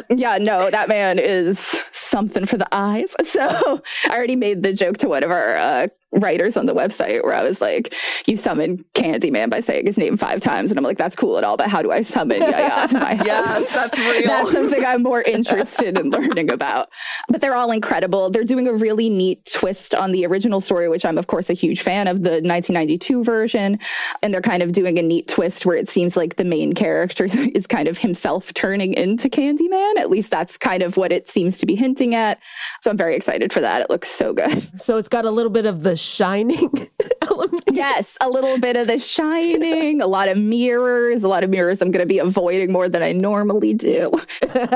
um, 0.00 0.18
yeah, 0.18 0.38
no, 0.38 0.70
that 0.70 0.88
man 0.88 1.18
is 1.18 1.80
something 2.08 2.46
for 2.46 2.56
the 2.56 2.68
eyes. 2.72 3.14
So 3.24 3.82
I 4.06 4.16
already 4.16 4.36
made 4.36 4.62
the 4.62 4.72
joke 4.72 4.96
to 4.98 5.08
one 5.08 5.22
of 5.22 5.30
our 5.30 5.56
uh, 5.56 5.88
writers 6.12 6.56
on 6.56 6.66
the 6.66 6.74
website 6.74 7.22
where 7.22 7.34
I 7.34 7.42
was 7.42 7.60
like, 7.60 7.94
"You 8.26 8.36
summon 8.36 8.84
Candyman 8.94 9.50
by 9.50 9.60
saying 9.60 9.86
his 9.86 9.98
name 9.98 10.16
five 10.16 10.40
times," 10.40 10.70
and 10.70 10.78
I'm 10.78 10.84
like, 10.84 10.98
"That's 10.98 11.16
cool 11.16 11.36
and 11.36 11.44
all, 11.44 11.56
but 11.56 11.68
how 11.68 11.82
do 11.82 11.90
I 11.90 12.02
summon 12.02 12.40
Yaya 12.40 12.88
to 12.88 12.98
my 12.98 13.14
house?" 13.16 13.26
Yes, 13.26 13.74
that's 13.74 13.98
real. 13.98 14.22
That's 14.28 14.52
something 14.52 14.84
I'm 14.84 15.02
more 15.02 15.22
interested 15.22 15.98
in 15.98 16.10
learning 16.10 16.52
about. 16.52 16.88
But 17.28 17.40
they're 17.40 17.54
all 17.54 17.70
incredible. 17.70 18.30
They're 18.30 18.44
doing 18.44 18.68
a 18.68 18.72
really 18.72 19.10
neat 19.10 19.50
twist 19.52 19.94
on 19.94 20.12
the 20.12 20.26
original 20.26 20.60
story, 20.60 20.88
which 20.88 21.04
I'm 21.04 21.18
of 21.18 21.26
course 21.26 21.50
a 21.50 21.54
huge 21.54 21.80
fan 21.80 22.06
of 22.06 22.22
the 22.22 22.30
1992 22.30 23.24
version, 23.24 23.78
and 24.22 24.32
they're 24.32 24.40
kind 24.40 24.62
of 24.62 24.72
doing 24.72 24.98
a 24.98 25.02
neat 25.02 25.28
twist 25.28 25.66
where 25.66 25.76
it 25.76 25.88
seems 25.88 26.16
like 26.16 26.36
the 26.36 26.44
main 26.44 26.72
character 26.72 27.24
is 27.54 27.66
kind 27.66 27.88
of 27.88 27.98
himself 27.98 28.52
turning 28.54 28.94
into 28.94 29.28
Candyman. 29.28 29.96
At 29.98 30.10
least 30.10 30.30
that's 30.30 30.56
kind 30.56 30.82
of 30.82 30.96
what 30.96 31.12
it 31.12 31.28
seems 31.28 31.58
to 31.58 31.66
be 31.66 31.74
hinting 31.74 32.14
at. 32.14 32.40
So 32.80 32.90
I'm 32.90 32.96
very 32.96 33.14
excited 33.14 33.52
for 33.52 33.60
that. 33.60 33.82
It 33.82 33.90
looks 33.90 34.08
so 34.08 34.32
good. 34.32 34.78
So 34.78 34.96
it's 34.96 35.08
got 35.08 35.24
a 35.24 35.30
little 35.30 35.50
bit 35.50 35.66
of 35.66 35.82
the 35.82 35.96
shining 35.98 36.70
element. 37.22 37.64
Yes, 37.70 38.16
a 38.20 38.28
little 38.28 38.58
bit 38.58 38.76
of 38.76 38.86
the 38.86 38.98
shining, 38.98 40.00
a 40.00 40.06
lot 40.06 40.28
of 40.28 40.38
mirrors, 40.38 41.22
a 41.22 41.28
lot 41.28 41.44
of 41.44 41.50
mirrors 41.50 41.82
I'm 41.82 41.90
going 41.90 42.02
to 42.02 42.06
be 42.06 42.18
avoiding 42.18 42.72
more 42.72 42.88
than 42.88 43.02
I 43.02 43.12
normally 43.12 43.74
do. 43.74 44.12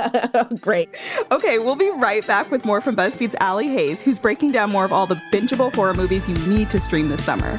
Great. 0.60 0.88
Okay, 1.30 1.58
we'll 1.58 1.76
be 1.76 1.90
right 1.90 2.26
back 2.26 2.50
with 2.50 2.64
more 2.64 2.80
from 2.80 2.96
BuzzFeed's 2.96 3.36
Allie 3.40 3.68
Hayes, 3.68 4.02
who's 4.02 4.18
breaking 4.18 4.52
down 4.52 4.70
more 4.70 4.84
of 4.84 4.92
all 4.92 5.06
the 5.06 5.20
bingeable 5.32 5.74
horror 5.74 5.94
movies 5.94 6.28
you 6.28 6.36
need 6.46 6.70
to 6.70 6.78
stream 6.78 7.08
this 7.08 7.24
summer. 7.24 7.58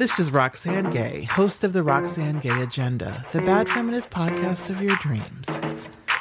This 0.00 0.18
is 0.18 0.30
Roxane 0.30 0.90
Gay, 0.90 1.24
host 1.24 1.62
of 1.62 1.74
the 1.74 1.82
Roxane 1.82 2.40
Gay 2.40 2.62
Agenda, 2.62 3.26
the 3.32 3.42
bad 3.42 3.68
feminist 3.68 4.08
podcast 4.08 4.70
of 4.70 4.80
your 4.80 4.96
dreams. 4.96 5.46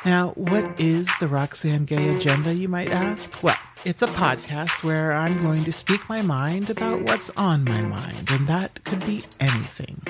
Now, 0.05 0.31
what 0.31 0.77
is 0.77 1.07
the 1.21 1.29
Roxane 1.29 1.85
Gay 1.85 2.13
Agenda, 2.13 2.53
you 2.53 2.67
might 2.67 2.91
ask? 2.91 3.41
Well, 3.41 3.55
it's 3.85 4.01
a 4.01 4.07
podcast 4.07 4.83
where 4.83 5.13
I'm 5.13 5.37
going 5.37 5.63
to 5.63 5.71
speak 5.71 6.09
my 6.09 6.21
mind 6.21 6.69
about 6.69 7.03
what's 7.03 7.29
on 7.37 7.63
my 7.63 7.79
mind, 7.85 8.29
and 8.29 8.49
that 8.49 8.83
could 8.83 9.05
be 9.05 9.23
anything. 9.39 10.01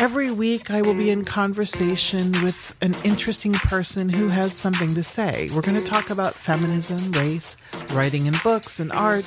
Every 0.00 0.32
week, 0.32 0.72
I 0.72 0.82
will 0.82 0.94
be 0.94 1.10
in 1.10 1.24
conversation 1.24 2.32
with 2.42 2.74
an 2.80 2.96
interesting 3.04 3.52
person 3.52 4.08
who 4.08 4.26
has 4.30 4.52
something 4.52 4.88
to 4.88 5.04
say. 5.04 5.46
We're 5.54 5.62
going 5.62 5.78
to 5.78 5.84
talk 5.84 6.10
about 6.10 6.34
feminism, 6.34 7.12
race, 7.12 7.56
writing 7.92 8.26
in 8.26 8.34
books 8.42 8.80
and 8.80 8.90
art, 8.90 9.26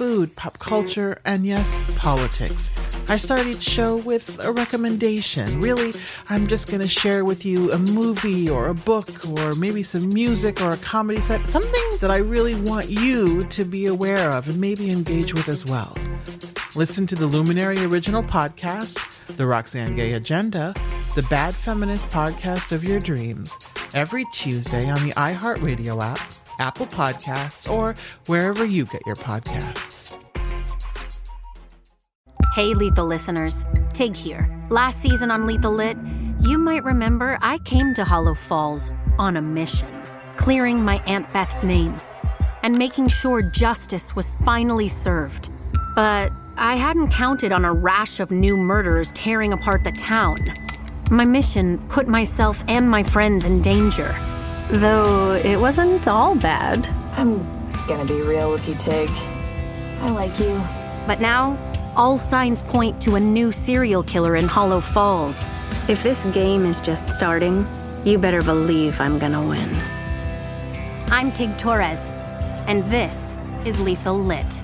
food, 0.00 0.34
pop 0.34 0.58
culture, 0.58 1.18
and 1.26 1.44
yes, 1.44 1.78
politics. 1.98 2.70
I 3.10 3.18
start 3.18 3.46
each 3.46 3.62
show 3.62 3.98
with 3.98 4.42
a 4.46 4.50
recommendation. 4.50 5.60
Really, 5.60 5.92
I'm 6.30 6.46
just 6.46 6.68
going 6.68 6.80
to 6.80 6.88
share 6.88 7.26
with 7.26 7.44
you 7.44 7.70
a 7.70 7.78
movie 7.78 8.48
or 8.48 8.68
a 8.68 8.74
book 8.74 9.10
or 9.28 9.54
maybe 9.56 9.82
some 9.82 10.08
music 10.08 10.62
or 10.62 10.70
a 10.70 10.78
comedy 10.78 11.20
set, 11.20 11.46
something 11.48 11.98
that 12.00 12.10
I 12.10 12.16
really 12.16 12.54
want 12.54 12.88
you 12.88 13.42
to 13.42 13.62
be 13.62 13.84
aware 13.84 14.30
of 14.30 14.48
and 14.48 14.58
maybe 14.58 14.90
engage 14.90 15.34
with 15.34 15.48
as 15.48 15.66
well. 15.66 15.94
Listen 16.74 17.06
to 17.06 17.14
the 17.14 17.26
Luminary 17.26 17.84
Original 17.84 18.22
Podcast, 18.22 19.20
The 19.36 19.44
Roxane 19.44 19.96
Gay 19.96 20.14
Agenda, 20.14 20.72
the 21.14 21.26
Bad 21.28 21.54
Feminist 21.54 22.08
Podcast 22.08 22.72
of 22.72 22.84
Your 22.84 23.00
Dreams, 23.00 23.54
every 23.94 24.24
Tuesday 24.32 24.88
on 24.88 25.06
the 25.06 25.12
iHeartRadio 25.12 26.00
app, 26.00 26.20
Apple 26.60 26.86
Podcasts, 26.86 27.70
or 27.70 27.96
wherever 28.26 28.64
you 28.64 28.84
get 28.84 29.02
your 29.06 29.16
podcasts. 29.16 29.89
Hey, 32.52 32.74
Lethal 32.74 33.06
listeners. 33.06 33.64
Tig 33.92 34.16
here. 34.16 34.50
Last 34.70 35.00
season 35.00 35.30
on 35.30 35.46
Lethal 35.46 35.70
Lit, 35.70 35.96
you 36.40 36.58
might 36.58 36.82
remember 36.82 37.38
I 37.40 37.58
came 37.58 37.94
to 37.94 38.02
Hollow 38.02 38.34
Falls 38.34 38.90
on 39.20 39.36
a 39.36 39.40
mission, 39.40 39.88
clearing 40.36 40.82
my 40.84 40.96
Aunt 41.06 41.32
Beth's 41.32 41.62
name 41.62 42.00
and 42.64 42.76
making 42.76 43.06
sure 43.06 43.40
justice 43.40 44.16
was 44.16 44.32
finally 44.44 44.88
served. 44.88 45.50
But 45.94 46.32
I 46.56 46.74
hadn't 46.74 47.12
counted 47.12 47.52
on 47.52 47.64
a 47.64 47.72
rash 47.72 48.18
of 48.18 48.32
new 48.32 48.56
murders 48.56 49.12
tearing 49.12 49.52
apart 49.52 49.84
the 49.84 49.92
town. 49.92 50.38
My 51.08 51.24
mission 51.24 51.78
put 51.88 52.08
myself 52.08 52.64
and 52.66 52.90
my 52.90 53.04
friends 53.04 53.44
in 53.44 53.62
danger. 53.62 54.12
Though 54.70 55.34
it 55.34 55.60
wasn't 55.60 56.08
all 56.08 56.34
bad. 56.34 56.88
I'm 57.16 57.38
gonna 57.86 58.04
be 58.04 58.20
real 58.22 58.50
with 58.50 58.68
you, 58.68 58.74
Tig. 58.74 59.08
I 60.00 60.10
like 60.10 60.40
you. 60.40 60.60
But 61.06 61.20
now, 61.20 61.56
all 61.96 62.16
signs 62.16 62.62
point 62.62 63.00
to 63.02 63.16
a 63.16 63.20
new 63.20 63.52
serial 63.52 64.02
killer 64.02 64.36
in 64.36 64.46
Hollow 64.46 64.80
Falls. 64.80 65.46
If 65.88 66.02
this 66.02 66.24
game 66.26 66.64
is 66.64 66.80
just 66.80 67.16
starting, 67.16 67.66
you 68.04 68.18
better 68.18 68.42
believe 68.42 69.00
I'm 69.00 69.18
gonna 69.18 69.46
win. 69.46 69.74
I'm 71.10 71.32
Tig 71.32 71.58
Torres, 71.58 72.10
and 72.66 72.84
this 72.84 73.36
is 73.64 73.80
Lethal 73.80 74.18
Lit. 74.18 74.62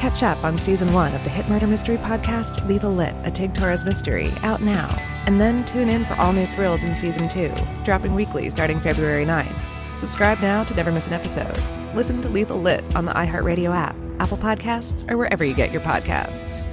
Catch 0.00 0.22
up 0.22 0.42
on 0.42 0.58
season 0.58 0.92
one 0.94 1.14
of 1.14 1.22
the 1.24 1.28
hit 1.28 1.48
murder 1.48 1.66
mystery 1.66 1.98
podcast 1.98 2.66
Lethal 2.66 2.92
Lit, 2.92 3.14
a 3.24 3.30
Tig 3.30 3.52
Torres 3.52 3.84
mystery, 3.84 4.32
out 4.42 4.62
now. 4.62 4.88
And 5.26 5.38
then 5.38 5.64
tune 5.66 5.90
in 5.90 6.06
for 6.06 6.14
all 6.14 6.32
new 6.32 6.46
thrills 6.54 6.82
in 6.82 6.96
season 6.96 7.28
two, 7.28 7.52
dropping 7.84 8.14
weekly 8.14 8.48
starting 8.48 8.80
February 8.80 9.26
9th. 9.26 9.60
Subscribe 9.98 10.40
now 10.40 10.64
to 10.64 10.74
never 10.74 10.90
miss 10.90 11.06
an 11.06 11.12
episode. 11.12 11.62
Listen 11.94 12.22
to 12.22 12.30
Lethal 12.30 12.60
Lit 12.62 12.82
on 12.96 13.04
the 13.04 13.12
iHeartRadio 13.12 13.74
app, 13.74 13.94
Apple 14.20 14.36
Podcasts, 14.38 15.10
or 15.10 15.16
wherever 15.16 15.44
you 15.44 15.54
get 15.54 15.72
your 15.72 15.80
podcasts. 15.80 16.66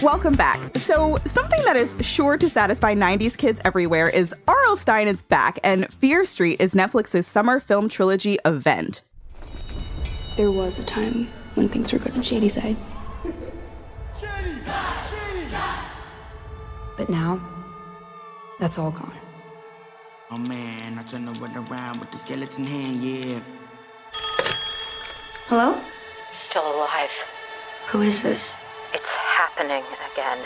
Welcome 0.00 0.34
back. 0.34 0.76
So, 0.76 1.18
something 1.24 1.62
that 1.64 1.76
is 1.76 1.96
sure 2.00 2.36
to 2.36 2.48
satisfy 2.48 2.94
90s 2.94 3.36
kids 3.36 3.60
everywhere 3.64 4.08
is 4.08 4.34
R.L. 4.48 4.76
Stine 4.76 5.08
is 5.08 5.20
back, 5.20 5.58
and 5.62 5.92
Fear 5.94 6.24
Street 6.24 6.60
is 6.60 6.74
Netflix's 6.74 7.26
summer 7.26 7.60
film 7.60 7.88
trilogy 7.88 8.38
event. 8.44 9.02
There 10.36 10.50
was 10.50 10.78
a 10.78 10.86
time 10.86 11.28
when 11.54 11.68
things 11.68 11.92
were 11.92 11.98
good 11.98 12.14
on 12.14 12.22
Shadyside. 12.22 12.76
But 16.96 17.08
now, 17.08 17.40
that's 18.58 18.78
all 18.78 18.92
gone. 18.92 19.21
Oh 20.34 20.38
man, 20.38 20.98
I 20.98 21.02
turn 21.02 21.26
the 21.26 21.38
world 21.38 21.54
around 21.54 22.00
with 22.00 22.10
the 22.10 22.16
skeleton 22.16 22.64
hand, 22.64 23.04
yeah. 23.04 23.40
Hello? 25.46 25.78
Still 26.32 26.74
alive. 26.74 27.12
Who 27.88 28.00
is 28.00 28.22
this? 28.22 28.56
It's 28.94 29.10
happening 29.10 29.84
again. 30.10 30.38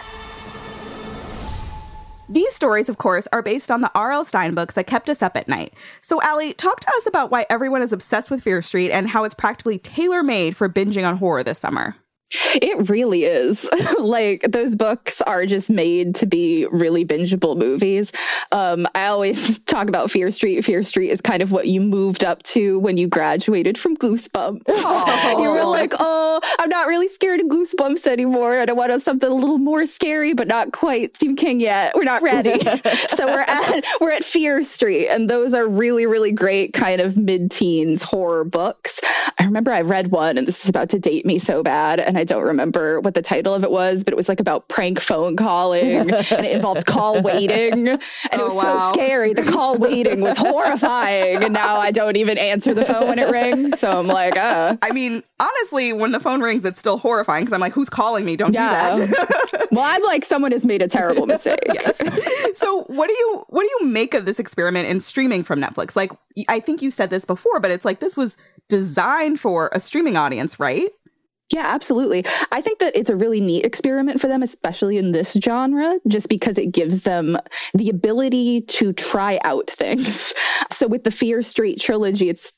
These 2.29 2.53
stories, 2.53 2.89
of 2.89 2.99
course, 2.99 3.29
are 3.33 3.43
based 3.43 3.71
on 3.71 3.81
the 3.81 3.93
R.L. 3.95 4.25
Stine 4.25 4.55
books 4.55 4.75
that 4.75 4.89
kept 4.89 5.09
us 5.09 5.23
up 5.23 5.37
at 5.37 5.47
night. 5.47 5.73
So, 6.01 6.21
Allie, 6.21 6.53
talk 6.53 6.81
to 6.81 6.89
us 6.97 7.07
about 7.07 7.31
why 7.31 7.47
everyone 7.49 7.83
is 7.83 7.93
obsessed 7.93 8.29
with 8.29 8.43
Fear 8.43 8.63
Street 8.63 8.91
and 8.91 9.07
how 9.07 9.23
it's 9.23 9.37
practically 9.37 9.79
tailor 9.79 10.25
made 10.25 10.57
for 10.57 10.69
binging 10.69 11.09
on 11.09 11.19
horror 11.19 11.45
this 11.45 11.61
summer. 11.61 11.95
It 12.33 12.89
really 12.89 13.25
is. 13.25 13.69
like 13.99 14.43
those 14.49 14.75
books 14.75 15.21
are 15.23 15.47
just 15.47 15.71
made 15.71 16.15
to 16.17 16.27
be 16.27 16.67
really 16.73 17.05
bingeable 17.05 17.57
movies. 17.57 18.11
Um, 18.53 18.87
I 18.95 19.07
always 19.07 19.59
talk 19.67 19.89
about 19.89 20.11
Fear 20.11 20.31
Street. 20.31 20.65
Fear 20.65 20.83
Street 20.83 21.11
is 21.11 21.21
kind 21.21 21.43
of 21.43 21.53
what 21.53 21.69
you 21.69 21.81
moved 21.81 22.25
up 22.25 22.43
to 22.45 22.81
when 22.81 22.97
you 22.97 23.07
graduated 23.07 23.79
from 23.79 23.97
Goosebumps. 23.97 24.63
you 25.39 25.51
were 25.51 25.65
like, 25.65 25.95
oh, 25.99 26.41
I'm 26.59 26.69
not 26.69 26.89
really 26.89 27.09
scared 27.09 27.41
of 27.41 27.47
Goosebumps 27.47 28.07
anymore. 28.07 28.55
And 28.55 28.71
I 28.71 28.73
want 28.73 28.97
something 29.03 29.31
a 29.31 29.35
little 29.35 29.59
more 29.59 29.87
scary, 29.87 30.33
but 30.33 30.49
not 30.49 30.73
quite 30.73 31.17
Stephen 31.17 31.37
King 31.37 31.61
yet. 31.61 31.95
We're 31.95 32.05
not 32.05 32.23
ready. 32.23 32.59
so 33.09 33.27
we're 33.27 33.41
at 33.41 33.85
we're 34.01 34.13
at 34.13 34.25
Fear 34.25 34.63
Street, 34.63 35.09
and 35.09 35.29
those 35.29 35.53
are 35.55 35.67
really, 35.69 36.07
really 36.07 36.33
great 36.33 36.73
kind 36.73 37.01
of 37.01 37.17
mid-teens 37.17 38.03
horror 38.03 38.45
books. 38.45 39.01
I 39.39 39.45
remember 39.45 39.73
I 39.73 39.83
read 39.83 40.11
one, 40.11 40.39
and 40.39 40.47
this 40.47 40.65
is 40.65 40.71
about 40.71 40.89
to 40.91 40.99
date 40.99 41.27
me 41.27 41.39
so 41.39 41.63
bad, 41.63 42.01
and 42.01 42.16
I 42.17 42.25
don't 42.25 42.43
remember 42.43 43.01
what 43.01 43.15
the 43.15 43.23
title 43.23 43.55
of 43.55 43.65
it 43.65 43.71
was, 43.71 44.05
but 44.05 44.13
it 44.13 44.17
was 44.17 44.29
like 44.29 44.41
about 44.41 44.69
prank 44.69 45.01
phone 45.01 45.37
calling 45.37 45.83
and 46.11 46.11
it 46.11 46.53
involved 46.53 46.87
call 46.87 47.23
waiting. 47.23 47.89
And 47.89 48.01
oh, 48.33 48.41
it 48.41 48.45
was 48.45 48.55
wow. 48.55 48.79
so 48.79 48.93
scary. 48.93 49.33
The 49.33 49.43
call 49.43 49.79
waiting 49.79 50.21
was 50.21 50.37
horrifying. 50.37 51.43
And 51.43 51.53
now 51.53 51.77
I 51.77 51.91
don't 51.91 52.17
even 52.17 52.39
answer 52.39 52.75
the 52.75 52.85
phone 52.85 53.09
when 53.09 53.19
it 53.19 53.31
rings. 53.31 53.81
So 53.81 53.99
I'm 53.99 54.07
like, 54.07 54.37
uh. 54.37 54.77
I 54.83 54.93
mean, 54.93 55.23
honestly, 55.41 55.93
when 55.93 56.13
the 56.13 56.21
phone 56.21 56.41
rings, 56.41 56.65
it's 56.65 56.81
still 56.81 56.99
horrifying 56.99 57.45
because 57.45 57.53
I'm 57.53 57.61
like, 57.61 57.73
who's 57.73 57.91
calling 57.91 58.25
me? 58.25 58.37
Don't 58.37 58.53
yeah. 58.53 58.97
do 58.97 59.07
that. 59.07 59.69
well, 59.73 59.85
I'm 59.85 60.03
like, 60.03 60.25
someone 60.25 60.53
has 60.53 60.67
made 60.67 60.83
a 60.83 60.89
terrible 60.89 61.27
mistake. 61.27 61.59
yes. 61.73 62.01
So 62.55 62.83
what 62.85 63.09
do 63.09 63.13
you 63.13 63.45
what 63.49 63.63
do 63.63 63.69
you 63.81 63.91
make 63.91 64.15
of 64.15 64.25
this 64.25 64.39
experiment 64.39 64.89
in 64.89 65.01
streaming 65.01 65.43
from 65.43 65.61
Netflix? 65.61 65.97
Like 65.97 66.13
I 66.49 66.61
think 66.61 66.83
you 66.83 66.91
said 66.91 67.11
this 67.11 67.25
before, 67.25 67.61
but 67.61 67.71
it's 67.71 67.85
like 67.85 68.01
this 68.01 68.17
was 68.17 68.37
designed 68.69 69.41
for 69.41 69.71
a 69.73 69.81
streaming 69.81 70.17
audience, 70.17 70.59
right? 70.59 70.91
Yeah, 71.53 71.67
absolutely. 71.67 72.25
I 72.51 72.61
think 72.61 72.81
that 72.81 72.97
it's 72.97 73.09
a 73.09 73.15
really 73.15 73.41
neat 73.41 73.65
experiment 73.65 74.21
for 74.21 74.27
them, 74.27 74.43
especially 74.43 74.99
in 74.99 75.13
this 75.13 75.33
genre, 75.35 75.99
just 76.09 76.29
because 76.29 76.59
it 76.59 76.73
gives 76.73 77.05
them 77.05 77.39
the 77.73 77.89
ability 77.89 78.63
to 78.63 78.93
try 78.93 79.39
out 79.45 79.71
things. 79.71 80.33
So 80.73 80.89
with 80.89 81.05
the 81.05 81.11
Fear 81.11 81.43
Street 81.43 81.81
trilogy, 81.81 82.29
it's 82.29 82.53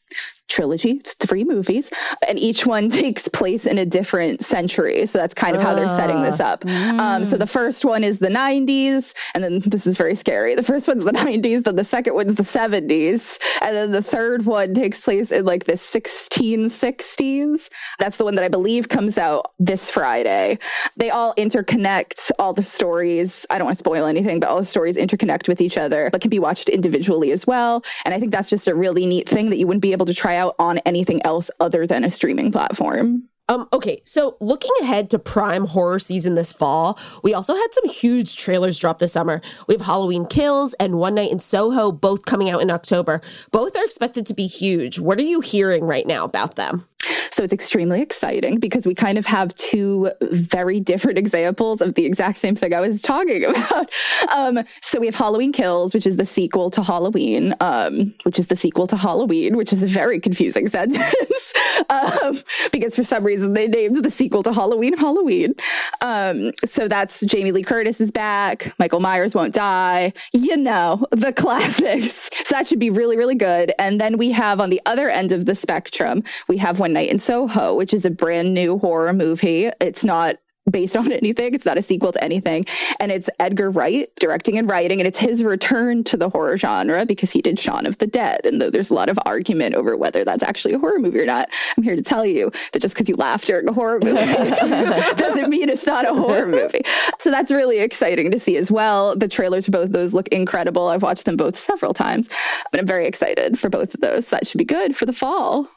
trilogy. 0.48 0.92
It's 0.92 1.14
three 1.14 1.44
movies, 1.44 1.90
and 2.26 2.38
each 2.38 2.66
one 2.66 2.90
takes 2.98 3.28
place 3.28 3.66
in 3.66 3.78
a 3.78 3.86
different 3.86 4.42
century. 4.42 5.06
So 5.06 5.18
that's 5.18 5.34
kind 5.34 5.54
of 5.54 5.62
how 5.62 5.74
they're 5.74 5.88
setting 5.88 6.22
this 6.22 6.40
up. 6.40 6.62
Mm. 6.62 6.98
Um, 6.98 7.24
so 7.24 7.36
the 7.36 7.46
first 7.46 7.84
one 7.84 8.02
is 8.02 8.18
the 8.18 8.28
90s, 8.28 9.14
and 9.34 9.44
then 9.44 9.60
this 9.66 9.86
is 9.86 9.96
very 9.96 10.14
scary. 10.14 10.54
The 10.54 10.62
first 10.62 10.88
one's 10.88 11.04
the 11.04 11.12
90s, 11.12 11.64
then 11.64 11.76
the 11.76 11.84
second 11.84 12.14
one's 12.14 12.34
the 12.34 12.42
70s, 12.42 13.38
and 13.60 13.76
then 13.76 13.92
the 13.92 14.02
third 14.02 14.46
one 14.46 14.74
takes 14.74 15.04
place 15.04 15.30
in 15.30 15.44
like 15.44 15.64
the 15.64 15.74
1660s. 15.74 17.68
That's 17.98 18.16
the 18.16 18.24
one 18.24 18.34
that 18.34 18.44
I 18.44 18.48
believe 18.48 18.88
comes 18.88 19.18
out 19.18 19.52
this 19.58 19.90
Friday. 19.90 20.58
They 20.96 21.10
all 21.10 21.34
interconnect, 21.34 22.30
all 22.38 22.52
the 22.52 22.62
stories. 22.62 23.46
I 23.50 23.58
don't 23.58 23.66
want 23.66 23.76
to 23.76 23.78
spoil 23.78 24.06
anything, 24.06 24.40
but 24.40 24.48
all 24.48 24.58
the 24.58 24.64
stories 24.64 24.96
interconnect 24.96 25.48
with 25.48 25.60
each 25.60 25.76
other, 25.76 26.08
but 26.10 26.20
can 26.20 26.30
be 26.30 26.38
watched 26.38 26.68
individually 26.68 27.32
as 27.32 27.46
well. 27.46 27.84
And 28.04 28.14
I 28.14 28.20
think 28.20 28.32
that's 28.32 28.50
just 28.50 28.68
a 28.68 28.74
really 28.74 29.06
neat 29.06 29.28
thing 29.28 29.50
that 29.50 29.56
you 29.56 29.66
wouldn't 29.66 29.82
be 29.82 29.92
able 29.92 30.06
to 30.06 30.14
try 30.14 30.37
out 30.38 30.54
on 30.58 30.78
anything 30.78 31.20
else 31.26 31.50
other 31.60 31.86
than 31.86 32.04
a 32.04 32.10
streaming 32.10 32.50
platform. 32.50 33.28
Um, 33.50 33.66
okay, 33.72 34.02
so 34.04 34.36
looking 34.40 34.70
ahead 34.82 35.08
to 35.10 35.18
prime 35.18 35.66
horror 35.66 35.98
season 35.98 36.34
this 36.34 36.52
fall, 36.52 36.98
we 37.22 37.32
also 37.32 37.54
had 37.54 37.68
some 37.72 37.88
huge 37.88 38.36
trailers 38.36 38.78
drop 38.78 38.98
this 38.98 39.12
summer. 39.12 39.40
We 39.66 39.74
have 39.74 39.86
Halloween 39.86 40.26
Kills 40.26 40.74
and 40.74 40.98
One 40.98 41.14
Night 41.14 41.32
in 41.32 41.40
Soho 41.40 41.90
both 41.90 42.26
coming 42.26 42.50
out 42.50 42.60
in 42.60 42.70
October. 42.70 43.22
Both 43.50 43.74
are 43.74 43.84
expected 43.84 44.26
to 44.26 44.34
be 44.34 44.46
huge. 44.46 44.98
What 44.98 45.18
are 45.18 45.22
you 45.22 45.40
hearing 45.40 45.84
right 45.84 46.06
now 46.06 46.24
about 46.24 46.56
them? 46.56 46.86
So 47.30 47.44
it's 47.44 47.52
extremely 47.52 48.02
exciting 48.02 48.58
because 48.58 48.86
we 48.86 48.94
kind 48.94 49.18
of 49.18 49.26
have 49.26 49.54
two 49.54 50.10
very 50.20 50.80
different 50.80 51.18
examples 51.28 51.80
of 51.80 51.94
the 51.94 52.04
exact 52.04 52.38
same 52.38 52.56
thing 52.56 52.74
I 52.74 52.80
was 52.80 53.00
talking 53.02 53.44
about. 53.48 53.90
Um, 54.34 54.60
so 54.82 55.00
we 55.00 55.06
have 55.06 55.14
Halloween 55.14 55.52
Kills, 55.52 55.94
which 55.94 56.06
is 56.06 56.16
the 56.16 56.26
sequel 56.26 56.70
to 56.70 56.82
Halloween, 56.82 57.54
um, 57.60 58.14
which 58.24 58.38
is 58.38 58.48
the 58.48 58.56
sequel 58.56 58.86
to 58.88 58.96
Halloween, 58.96 59.56
which 59.56 59.72
is 59.72 59.82
a 59.82 59.86
very 59.86 60.18
confusing 60.20 60.68
sentence 60.78 61.54
um, 61.90 62.40
because 62.72 62.96
for 62.96 63.04
some 63.04 63.24
reason 63.24 63.52
they 63.54 63.68
named 63.68 64.02
the 64.04 64.10
sequel 64.10 64.42
to 64.42 64.52
Halloween 64.52 64.96
Halloween. 64.96 65.54
Um, 66.00 66.52
so 66.64 66.88
that's 66.88 67.20
Jamie 67.24 67.52
Lee 67.52 67.62
Curtis 67.62 68.00
is 68.00 68.10
back. 68.10 68.72
Michael 68.78 69.00
Myers 69.00 69.34
won't 69.34 69.54
die. 69.54 70.12
You 70.32 70.56
know, 70.56 71.06
the 71.10 71.32
classics. 71.32 72.28
So 72.44 72.54
that 72.54 72.66
should 72.66 72.78
be 72.78 72.90
really, 72.90 73.16
really 73.16 73.34
good. 73.34 73.72
And 73.78 74.00
then 74.00 74.18
we 74.18 74.30
have 74.32 74.60
on 74.60 74.70
the 74.70 74.80
other 74.86 75.08
end 75.08 75.32
of 75.32 75.46
the 75.46 75.54
spectrum, 75.54 76.22
we 76.48 76.56
have 76.58 76.80
One 76.88 76.94
Night 76.94 77.10
in 77.10 77.18
Soho, 77.18 77.74
which 77.74 77.92
is 77.92 78.06
a 78.06 78.10
brand 78.10 78.54
new 78.54 78.78
horror 78.78 79.12
movie. 79.12 79.70
It's 79.78 80.04
not 80.04 80.36
based 80.70 80.96
on 80.96 81.12
anything. 81.12 81.54
It's 81.54 81.66
not 81.66 81.76
a 81.76 81.82
sequel 81.82 82.12
to 82.12 82.24
anything. 82.24 82.64
And 82.98 83.12
it's 83.12 83.28
Edgar 83.38 83.70
Wright 83.70 84.08
directing 84.18 84.56
and 84.56 84.66
writing. 84.66 85.00
And 85.00 85.06
it's 85.06 85.18
his 85.18 85.44
return 85.44 86.02
to 86.04 86.16
the 86.16 86.30
horror 86.30 86.56
genre 86.56 87.04
because 87.04 87.30
he 87.30 87.42
did 87.42 87.58
Shaun 87.58 87.84
of 87.84 87.98
the 87.98 88.06
Dead. 88.06 88.40
And 88.46 88.58
though 88.58 88.70
there's 88.70 88.88
a 88.88 88.94
lot 88.94 89.10
of 89.10 89.18
argument 89.26 89.74
over 89.74 89.98
whether 89.98 90.24
that's 90.24 90.42
actually 90.42 90.72
a 90.72 90.78
horror 90.78 90.98
movie 90.98 91.20
or 91.20 91.26
not, 91.26 91.50
I'm 91.76 91.82
here 91.82 91.94
to 91.94 92.00
tell 92.00 92.24
you 92.24 92.50
that 92.72 92.80
just 92.80 92.94
because 92.94 93.06
you 93.06 93.16
laugh 93.16 93.44
during 93.44 93.68
a 93.68 93.72
horror 93.74 94.00
movie 94.02 94.16
doesn't 95.16 95.50
mean 95.50 95.68
it's 95.68 95.86
not 95.86 96.08
a 96.08 96.14
horror 96.14 96.46
movie. 96.46 96.82
So 97.18 97.30
that's 97.30 97.50
really 97.50 97.80
exciting 97.80 98.30
to 98.30 98.40
see 98.40 98.56
as 98.56 98.70
well. 98.70 99.14
The 99.14 99.28
trailers 99.28 99.66
for 99.66 99.72
both 99.72 99.90
those 99.90 100.14
look 100.14 100.28
incredible. 100.28 100.88
I've 100.88 101.02
watched 101.02 101.26
them 101.26 101.36
both 101.36 101.56
several 101.56 101.92
times, 101.92 102.30
but 102.70 102.80
I'm 102.80 102.86
very 102.86 103.06
excited 103.06 103.58
for 103.58 103.68
both 103.68 103.92
of 103.92 104.00
those. 104.00 104.30
That 104.30 104.46
should 104.46 104.56
be 104.56 104.64
good 104.64 104.96
for 104.96 105.04
the 105.04 105.12
fall, 105.12 105.68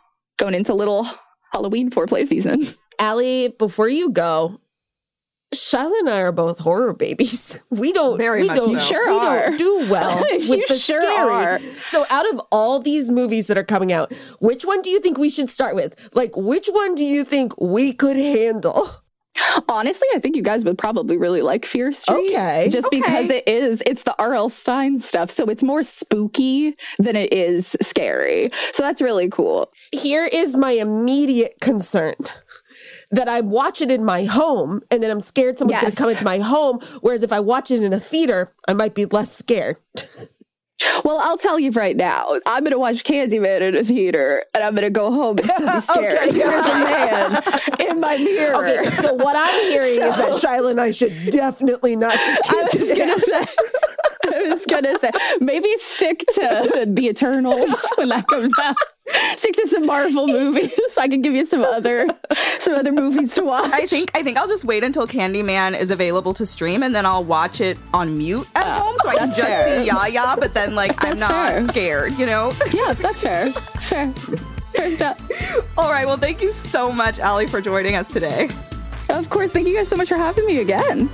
going 0.41 0.56
into 0.56 0.73
little 0.73 1.08
Halloween 1.54 1.89
foreplay 1.91 2.27
season. 2.27 2.67
Allie, 2.99 3.49
before 3.58 3.88
you 3.88 4.10
go, 4.12 4.60
Shyla 5.54 5.99
and 5.99 6.10
I 6.10 6.21
are 6.21 6.32
both 6.32 6.60
horror 6.60 6.93
babies. 6.93 7.62
We 7.69 7.91
don't 7.93 8.17
Very 8.17 8.41
we 8.41 8.47
much 8.47 8.58
don't. 8.58 8.82
Sure 8.82 9.08
we 9.08 9.17
are. 9.17 9.49
don't 9.49 9.58
do 9.58 9.88
well 9.89 10.23
You 10.39 10.49
with 10.49 10.67
the 10.67 10.75
sure 10.75 11.01
scary. 11.01 11.32
are. 11.32 11.60
So 11.86 12.06
out 12.10 12.32
of 12.34 12.41
all 12.51 12.80
these 12.80 13.12
movies 13.12 13.47
that 13.47 13.58
are 13.58 13.63
coming 13.63 13.91
out, 13.91 14.13
which 14.39 14.63
one 14.65 14.82
do 14.82 14.89
you 14.89 14.99
think 14.99 15.17
we 15.17 15.30
should 15.30 15.49
start 15.49 15.75
with? 15.75 16.10
Like 16.15 16.36
which 16.38 16.67
one 16.71 16.95
do 16.95 17.04
you 17.04 17.23
think 17.23 17.60
we 17.60 17.93
could 17.93 18.17
handle? 18.17 18.88
Honestly, 19.69 20.08
I 20.13 20.19
think 20.19 20.36
you 20.36 20.41
guys 20.41 20.63
would 20.65 20.77
probably 20.77 21.17
really 21.17 21.41
like 21.41 21.65
Fear 21.65 21.91
Street. 21.91 22.32
Okay. 22.32 22.69
Just 22.71 22.88
Okay. 22.88 22.99
because 22.99 23.30
it 23.30 23.47
is, 23.47 23.82
it's 23.86 24.04
the 24.04 24.15
R.L. 24.19 24.49
Stine 24.49 24.99
stuff. 24.99 25.30
So 25.32 25.45
it's 25.45 25.63
more 25.63 25.84
spooky 25.84 26.75
than 26.99 27.15
it 27.15 27.34
is 27.34 27.75
scary. 27.82 28.49
So 28.73 28.84
that's 28.84 29.01
really 29.01 29.30
cool. 29.30 29.71
Here 29.91 30.27
is 30.32 30.56
my 30.56 30.71
immediate 30.71 31.56
concern. 31.62 32.15
That 33.12 33.27
I 33.27 33.41
watch 33.41 33.82
it 33.82 33.91
in 33.91 34.06
my 34.06 34.23
home 34.23 34.82
and 34.89 35.04
then 35.04 35.12
I'm 35.12 35.19
scared 35.19 35.60
someone's 35.60 35.82
going 35.82 35.91
to 35.91 35.97
come 35.97 36.10
into 36.10 36.23
my 36.23 36.39
home. 36.39 36.80
Whereas 37.01 37.23
if 37.23 37.34
I 37.34 37.39
watch 37.41 37.69
it 37.69 37.84
in 37.84 37.91
a 37.93 37.99
theater, 37.99 38.54
I 38.67 38.73
might 38.73 38.95
be 38.95 39.06
less 39.06 39.36
scared. 39.36 39.77
Well, 41.04 41.20
I'll 41.20 41.38
tell 41.38 41.60
you 41.60 41.72
right 41.72 41.96
now, 41.96 42.39
I'm 42.46 42.63
going 42.63 42.72
to 42.72 42.80
watch 42.80 43.04
Candyman 43.04 43.62
in 43.62 43.76
a 43.76 43.84
theater 43.84 44.44
and 44.54 44.63
I'm 44.63 44.74
going 44.76 44.84
to 44.84 44.89
go 44.89 45.12
home 45.12 45.38
and 45.38 45.48
be 45.48 45.54
scared. 45.82 46.13
Okay. 46.20 46.32
There's 46.32 46.65
a 46.65 46.74
man 46.74 47.44
in 47.89 48.00
my 48.00 48.17
mirror. 48.17 48.65
Okay, 48.65 48.94
so 48.96 49.13
what 49.13 49.36
I'm 49.36 49.62
hearing 49.72 49.91
is 49.94 50.15
that 50.15 50.34
So- 50.36 50.48
Shyla 50.48 50.72
and 50.72 50.82
I 50.82 50.91
should 50.91 51.13
definitely 51.32 51.96
not 51.96 52.13
I 52.17 52.67
was 52.74 52.98
gonna 52.98 53.20
say, 53.20 53.46
I 54.34 54.41
was 54.54 54.65
gonna 54.65 54.98
say, 55.00 55.12
maybe 55.39 55.70
stick 55.78 56.20
to 56.36 56.86
the 56.88 57.08
Eternals 57.08 57.70
when 57.96 58.10
that 58.10 58.28
comes 58.28 58.54
out. 58.60 58.76
Stick 59.38 59.56
to 59.56 59.67
some 59.67 59.86
Marvel 59.86 60.28
movies. 60.28 60.74
I 60.97 61.08
can 61.08 61.21
give 61.21 61.34
you 61.34 61.45
some 61.45 61.62
other, 61.63 62.08
some 62.60 62.76
other 62.76 62.91
movies 62.91 63.34
to 63.36 63.43
watch. 63.43 63.71
I 63.71 63.86
think 63.86 64.12
I 64.15 64.24
think 64.24 64.38
I'll 64.38 64.47
just 64.47 64.65
wait 64.65 64.84
until 64.84 65.08
Candyman 65.08 65.80
is 65.80 65.91
available 65.91 66.34
to 66.36 66.45
stream, 66.45 66.84
and 66.84 66.93
then 66.93 67.06
I'll 67.06 67.24
watch 67.24 67.62
it 67.62 67.78
on 67.93 68.17
mute 68.17 68.47
at 68.56 68.65
ah, 68.65 68.82
home, 68.82 68.97
so 69.02 69.10
I 69.10 69.15
can 69.15 69.28
just 69.30 69.41
fair. 69.41 69.82
see 69.82 69.88
Yaya. 69.88 70.36
But 70.39 70.54
then, 70.54 70.76
like, 70.76 71.04
I'm 71.04 71.19
not 71.19 71.32
fair. 71.32 71.67
scared, 71.67 72.13
you 72.13 72.26
know. 72.26 72.54
Yeah, 72.74 72.93
that's 72.93 73.21
fair. 73.21 73.50
That's 73.50 73.88
fair. 73.89 74.12
Fair 74.74 74.95
stuff. 74.95 75.67
All 75.78 75.91
right. 75.91 76.06
Well, 76.06 76.17
thank 76.17 76.41
you 76.41 76.54
so 76.54 76.91
much, 76.91 77.19
Allie, 77.19 77.47
for 77.47 77.60
joining 77.60 77.95
us 77.95 78.10
today. 78.10 78.50
Of 79.10 79.30
course. 79.30 79.52
Thank 79.52 79.67
you 79.67 79.76
guys 79.76 79.89
so 79.89 79.97
much 79.97 80.08
for 80.08 80.15
having 80.15 80.45
me 80.45 80.60
again. 80.60 81.10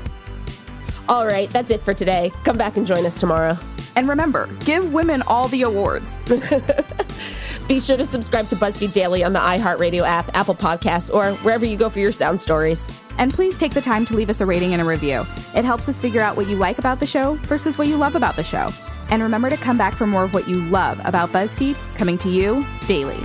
All 1.10 1.26
right, 1.26 1.50
that's 1.50 1.72
it 1.72 1.82
for 1.82 1.94
today. 1.94 2.32
Come 2.44 2.58
back 2.58 2.76
and 2.76 2.86
join 2.86 3.06
us 3.06 3.18
tomorrow. 3.18 3.58
And 3.96 4.10
remember, 4.10 4.48
give 4.66 4.94
women 4.94 5.24
all 5.26 5.48
the 5.48 5.64
awards. 5.64 6.22
Be 7.68 7.82
sure 7.82 7.98
to 7.98 8.06
subscribe 8.06 8.48
to 8.48 8.56
BuzzFeed 8.56 8.94
Daily 8.94 9.26
on 9.26 9.34
the 9.34 9.40
iHeartRadio 9.40 10.04
app, 10.04 10.34
Apple 10.38 10.56
Podcasts, 10.56 11.14
or 11.14 11.34
wherever 11.44 11.66
you 11.66 11.76
go 11.76 11.90
for 11.90 12.00
your 12.00 12.14
sound 12.14 12.40
stories. 12.40 12.98
And 13.18 13.34
please 13.34 13.58
take 13.58 13.74
the 13.74 13.82
time 13.82 14.06
to 14.06 14.16
leave 14.16 14.30
us 14.30 14.40
a 14.40 14.46
rating 14.46 14.72
and 14.72 14.82
a 14.82 14.86
review. 14.86 15.26
It 15.54 15.66
helps 15.66 15.90
us 15.90 16.00
figure 16.00 16.22
out 16.22 16.38
what 16.38 16.48
you 16.48 16.56
like 16.56 16.80
about 16.80 17.02
the 17.02 17.06
show 17.06 17.34
versus 17.44 17.78
what 17.78 17.88
you 17.88 17.98
love 17.98 18.16
about 18.16 18.38
the 18.38 18.44
show. 18.44 18.72
And 19.10 19.22
remember 19.22 19.50
to 19.50 19.58
come 19.58 19.78
back 19.78 19.96
for 19.96 20.08
more 20.08 20.24
of 20.24 20.34
what 20.34 20.48
you 20.48 20.62
love 20.68 21.02
about 21.04 21.32
BuzzFeed 21.32 21.76
coming 21.96 22.18
to 22.20 22.30
you 22.30 22.66
daily. 22.88 23.22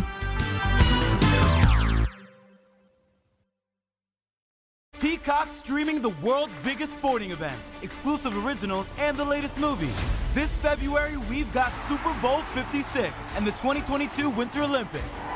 Streaming 5.93 6.03
the 6.03 6.27
world's 6.27 6.55
biggest 6.65 6.95
sporting 6.95 7.33
events, 7.33 7.75
exclusive 7.83 8.47
originals, 8.47 8.91
and 8.99 9.17
the 9.17 9.25
latest 9.25 9.59
movies. 9.59 9.95
This 10.35 10.57
February, 10.57 11.17
we've 11.29 11.53
got 11.53 11.77
Super 11.89 12.15
Bowl 12.23 12.43
56 12.55 13.13
and 13.37 13.47
the 13.47 13.51
2022 13.53 14.31
Winter 14.31 14.63
Olympics. 14.63 15.29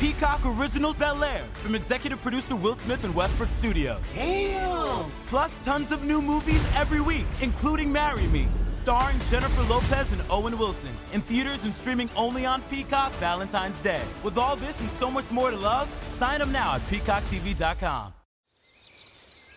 Peacock 0.00 0.40
Original 0.44 0.92
Bel 0.94 1.22
Air 1.22 1.44
from 1.54 1.76
executive 1.76 2.20
producer 2.20 2.56
Will 2.56 2.74
Smith 2.74 3.04
and 3.04 3.14
Westbrook 3.14 3.50
Studios. 3.50 4.00
Damn! 4.12 5.12
Plus 5.26 5.58
tons 5.58 5.92
of 5.92 6.02
new 6.02 6.20
movies 6.20 6.64
every 6.74 7.00
week, 7.00 7.26
including 7.40 7.92
Marry 7.92 8.26
Me, 8.26 8.48
starring 8.66 9.20
Jennifer 9.30 9.62
Lopez 9.72 10.10
and 10.12 10.22
Owen 10.30 10.58
Wilson, 10.58 10.90
in 11.12 11.20
theaters 11.20 11.64
and 11.64 11.72
streaming 11.72 12.10
only 12.16 12.44
on 12.44 12.62
Peacock 12.62 13.12
Valentine's 13.20 13.80
Day. 13.82 14.02
With 14.24 14.36
all 14.36 14.56
this 14.56 14.80
and 14.80 14.90
so 14.90 15.08
much 15.08 15.30
more 15.30 15.52
to 15.52 15.56
love, 15.56 15.88
sign 16.02 16.42
up 16.42 16.48
now 16.48 16.74
at 16.74 16.80
peacocktv.com. 16.88 18.21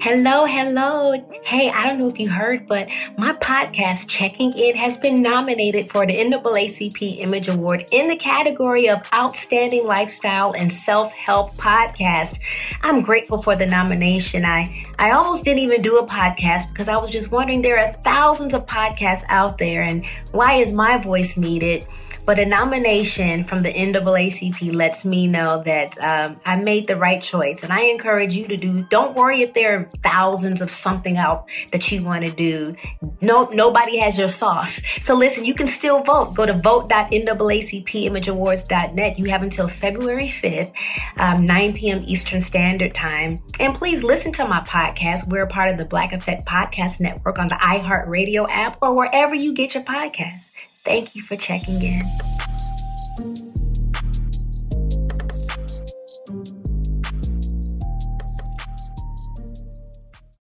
Hello, 0.00 0.46
hello. 0.46 1.12
Hey, 1.44 1.70
I 1.70 1.84
don't 1.84 1.98
know 1.98 2.08
if 2.08 2.20
you 2.20 2.28
heard, 2.28 2.68
but 2.68 2.86
my 3.16 3.32
podcast, 3.32 4.06
Checking 4.06 4.52
In, 4.52 4.76
has 4.76 4.96
been 4.96 5.20
nominated 5.20 5.90
for 5.90 6.06
the 6.06 6.12
NAACP 6.12 7.18
Image 7.18 7.48
Award 7.48 7.84
in 7.90 8.06
the 8.06 8.16
category 8.16 8.88
of 8.88 9.00
Outstanding 9.12 9.84
Lifestyle 9.84 10.52
and 10.52 10.72
Self-Help 10.72 11.56
Podcast. 11.56 12.38
I'm 12.82 13.02
grateful 13.02 13.42
for 13.42 13.56
the 13.56 13.66
nomination. 13.66 14.44
I, 14.44 14.84
I 15.00 15.10
almost 15.10 15.44
didn't 15.44 15.64
even 15.64 15.80
do 15.80 15.98
a 15.98 16.06
podcast 16.06 16.68
because 16.68 16.88
I 16.88 16.96
was 16.96 17.10
just 17.10 17.32
wondering 17.32 17.60
there 17.60 17.80
are 17.80 17.92
thousands 17.92 18.54
of 18.54 18.66
podcasts 18.66 19.24
out 19.28 19.58
there 19.58 19.82
and 19.82 20.06
why 20.30 20.54
is 20.54 20.70
my 20.70 20.98
voice 20.98 21.36
needed? 21.36 21.88
But 22.28 22.38
a 22.38 22.44
nomination 22.44 23.42
from 23.42 23.62
the 23.62 23.72
NAACP 23.72 24.74
lets 24.74 25.06
me 25.06 25.28
know 25.28 25.62
that 25.64 25.96
um, 25.98 26.38
I 26.44 26.56
made 26.56 26.86
the 26.86 26.96
right 26.96 27.22
choice. 27.22 27.62
And 27.62 27.72
I 27.72 27.84
encourage 27.84 28.34
you 28.34 28.46
to 28.48 28.54
do, 28.54 28.80
don't 28.90 29.16
worry 29.16 29.40
if 29.40 29.54
there 29.54 29.74
are 29.74 29.90
thousands 30.02 30.60
of 30.60 30.70
something 30.70 31.16
out 31.16 31.50
that 31.72 31.90
you 31.90 32.02
want 32.02 32.26
to 32.26 32.30
do. 32.30 32.74
No, 33.22 33.44
nobody 33.54 33.96
has 34.00 34.18
your 34.18 34.28
sauce. 34.28 34.82
So 35.00 35.14
listen, 35.14 35.46
you 35.46 35.54
can 35.54 35.68
still 35.68 36.02
vote. 36.02 36.34
Go 36.34 36.44
to 36.44 36.52
vote.naacpimageawards.net. 36.52 39.18
You 39.18 39.24
have 39.30 39.42
until 39.42 39.66
February 39.66 40.28
5th, 40.28 40.70
um, 41.16 41.46
9 41.46 41.72
p.m. 41.72 42.04
Eastern 42.06 42.42
Standard 42.42 42.92
Time. 42.92 43.38
And 43.58 43.74
please 43.74 44.04
listen 44.04 44.32
to 44.32 44.46
my 44.46 44.60
podcast. 44.60 45.26
We're 45.28 45.44
a 45.44 45.48
part 45.48 45.70
of 45.70 45.78
the 45.78 45.86
Black 45.86 46.12
Effect 46.12 46.44
Podcast 46.44 47.00
Network 47.00 47.38
on 47.38 47.48
the 47.48 47.54
iHeartRadio 47.54 48.46
app 48.50 48.76
or 48.82 48.92
wherever 48.92 49.34
you 49.34 49.54
get 49.54 49.72
your 49.72 49.82
podcasts. 49.82 50.50
Thank 50.88 51.14
you 51.14 51.20
for 51.20 51.36
checking 51.36 51.82
in. 51.82 53.47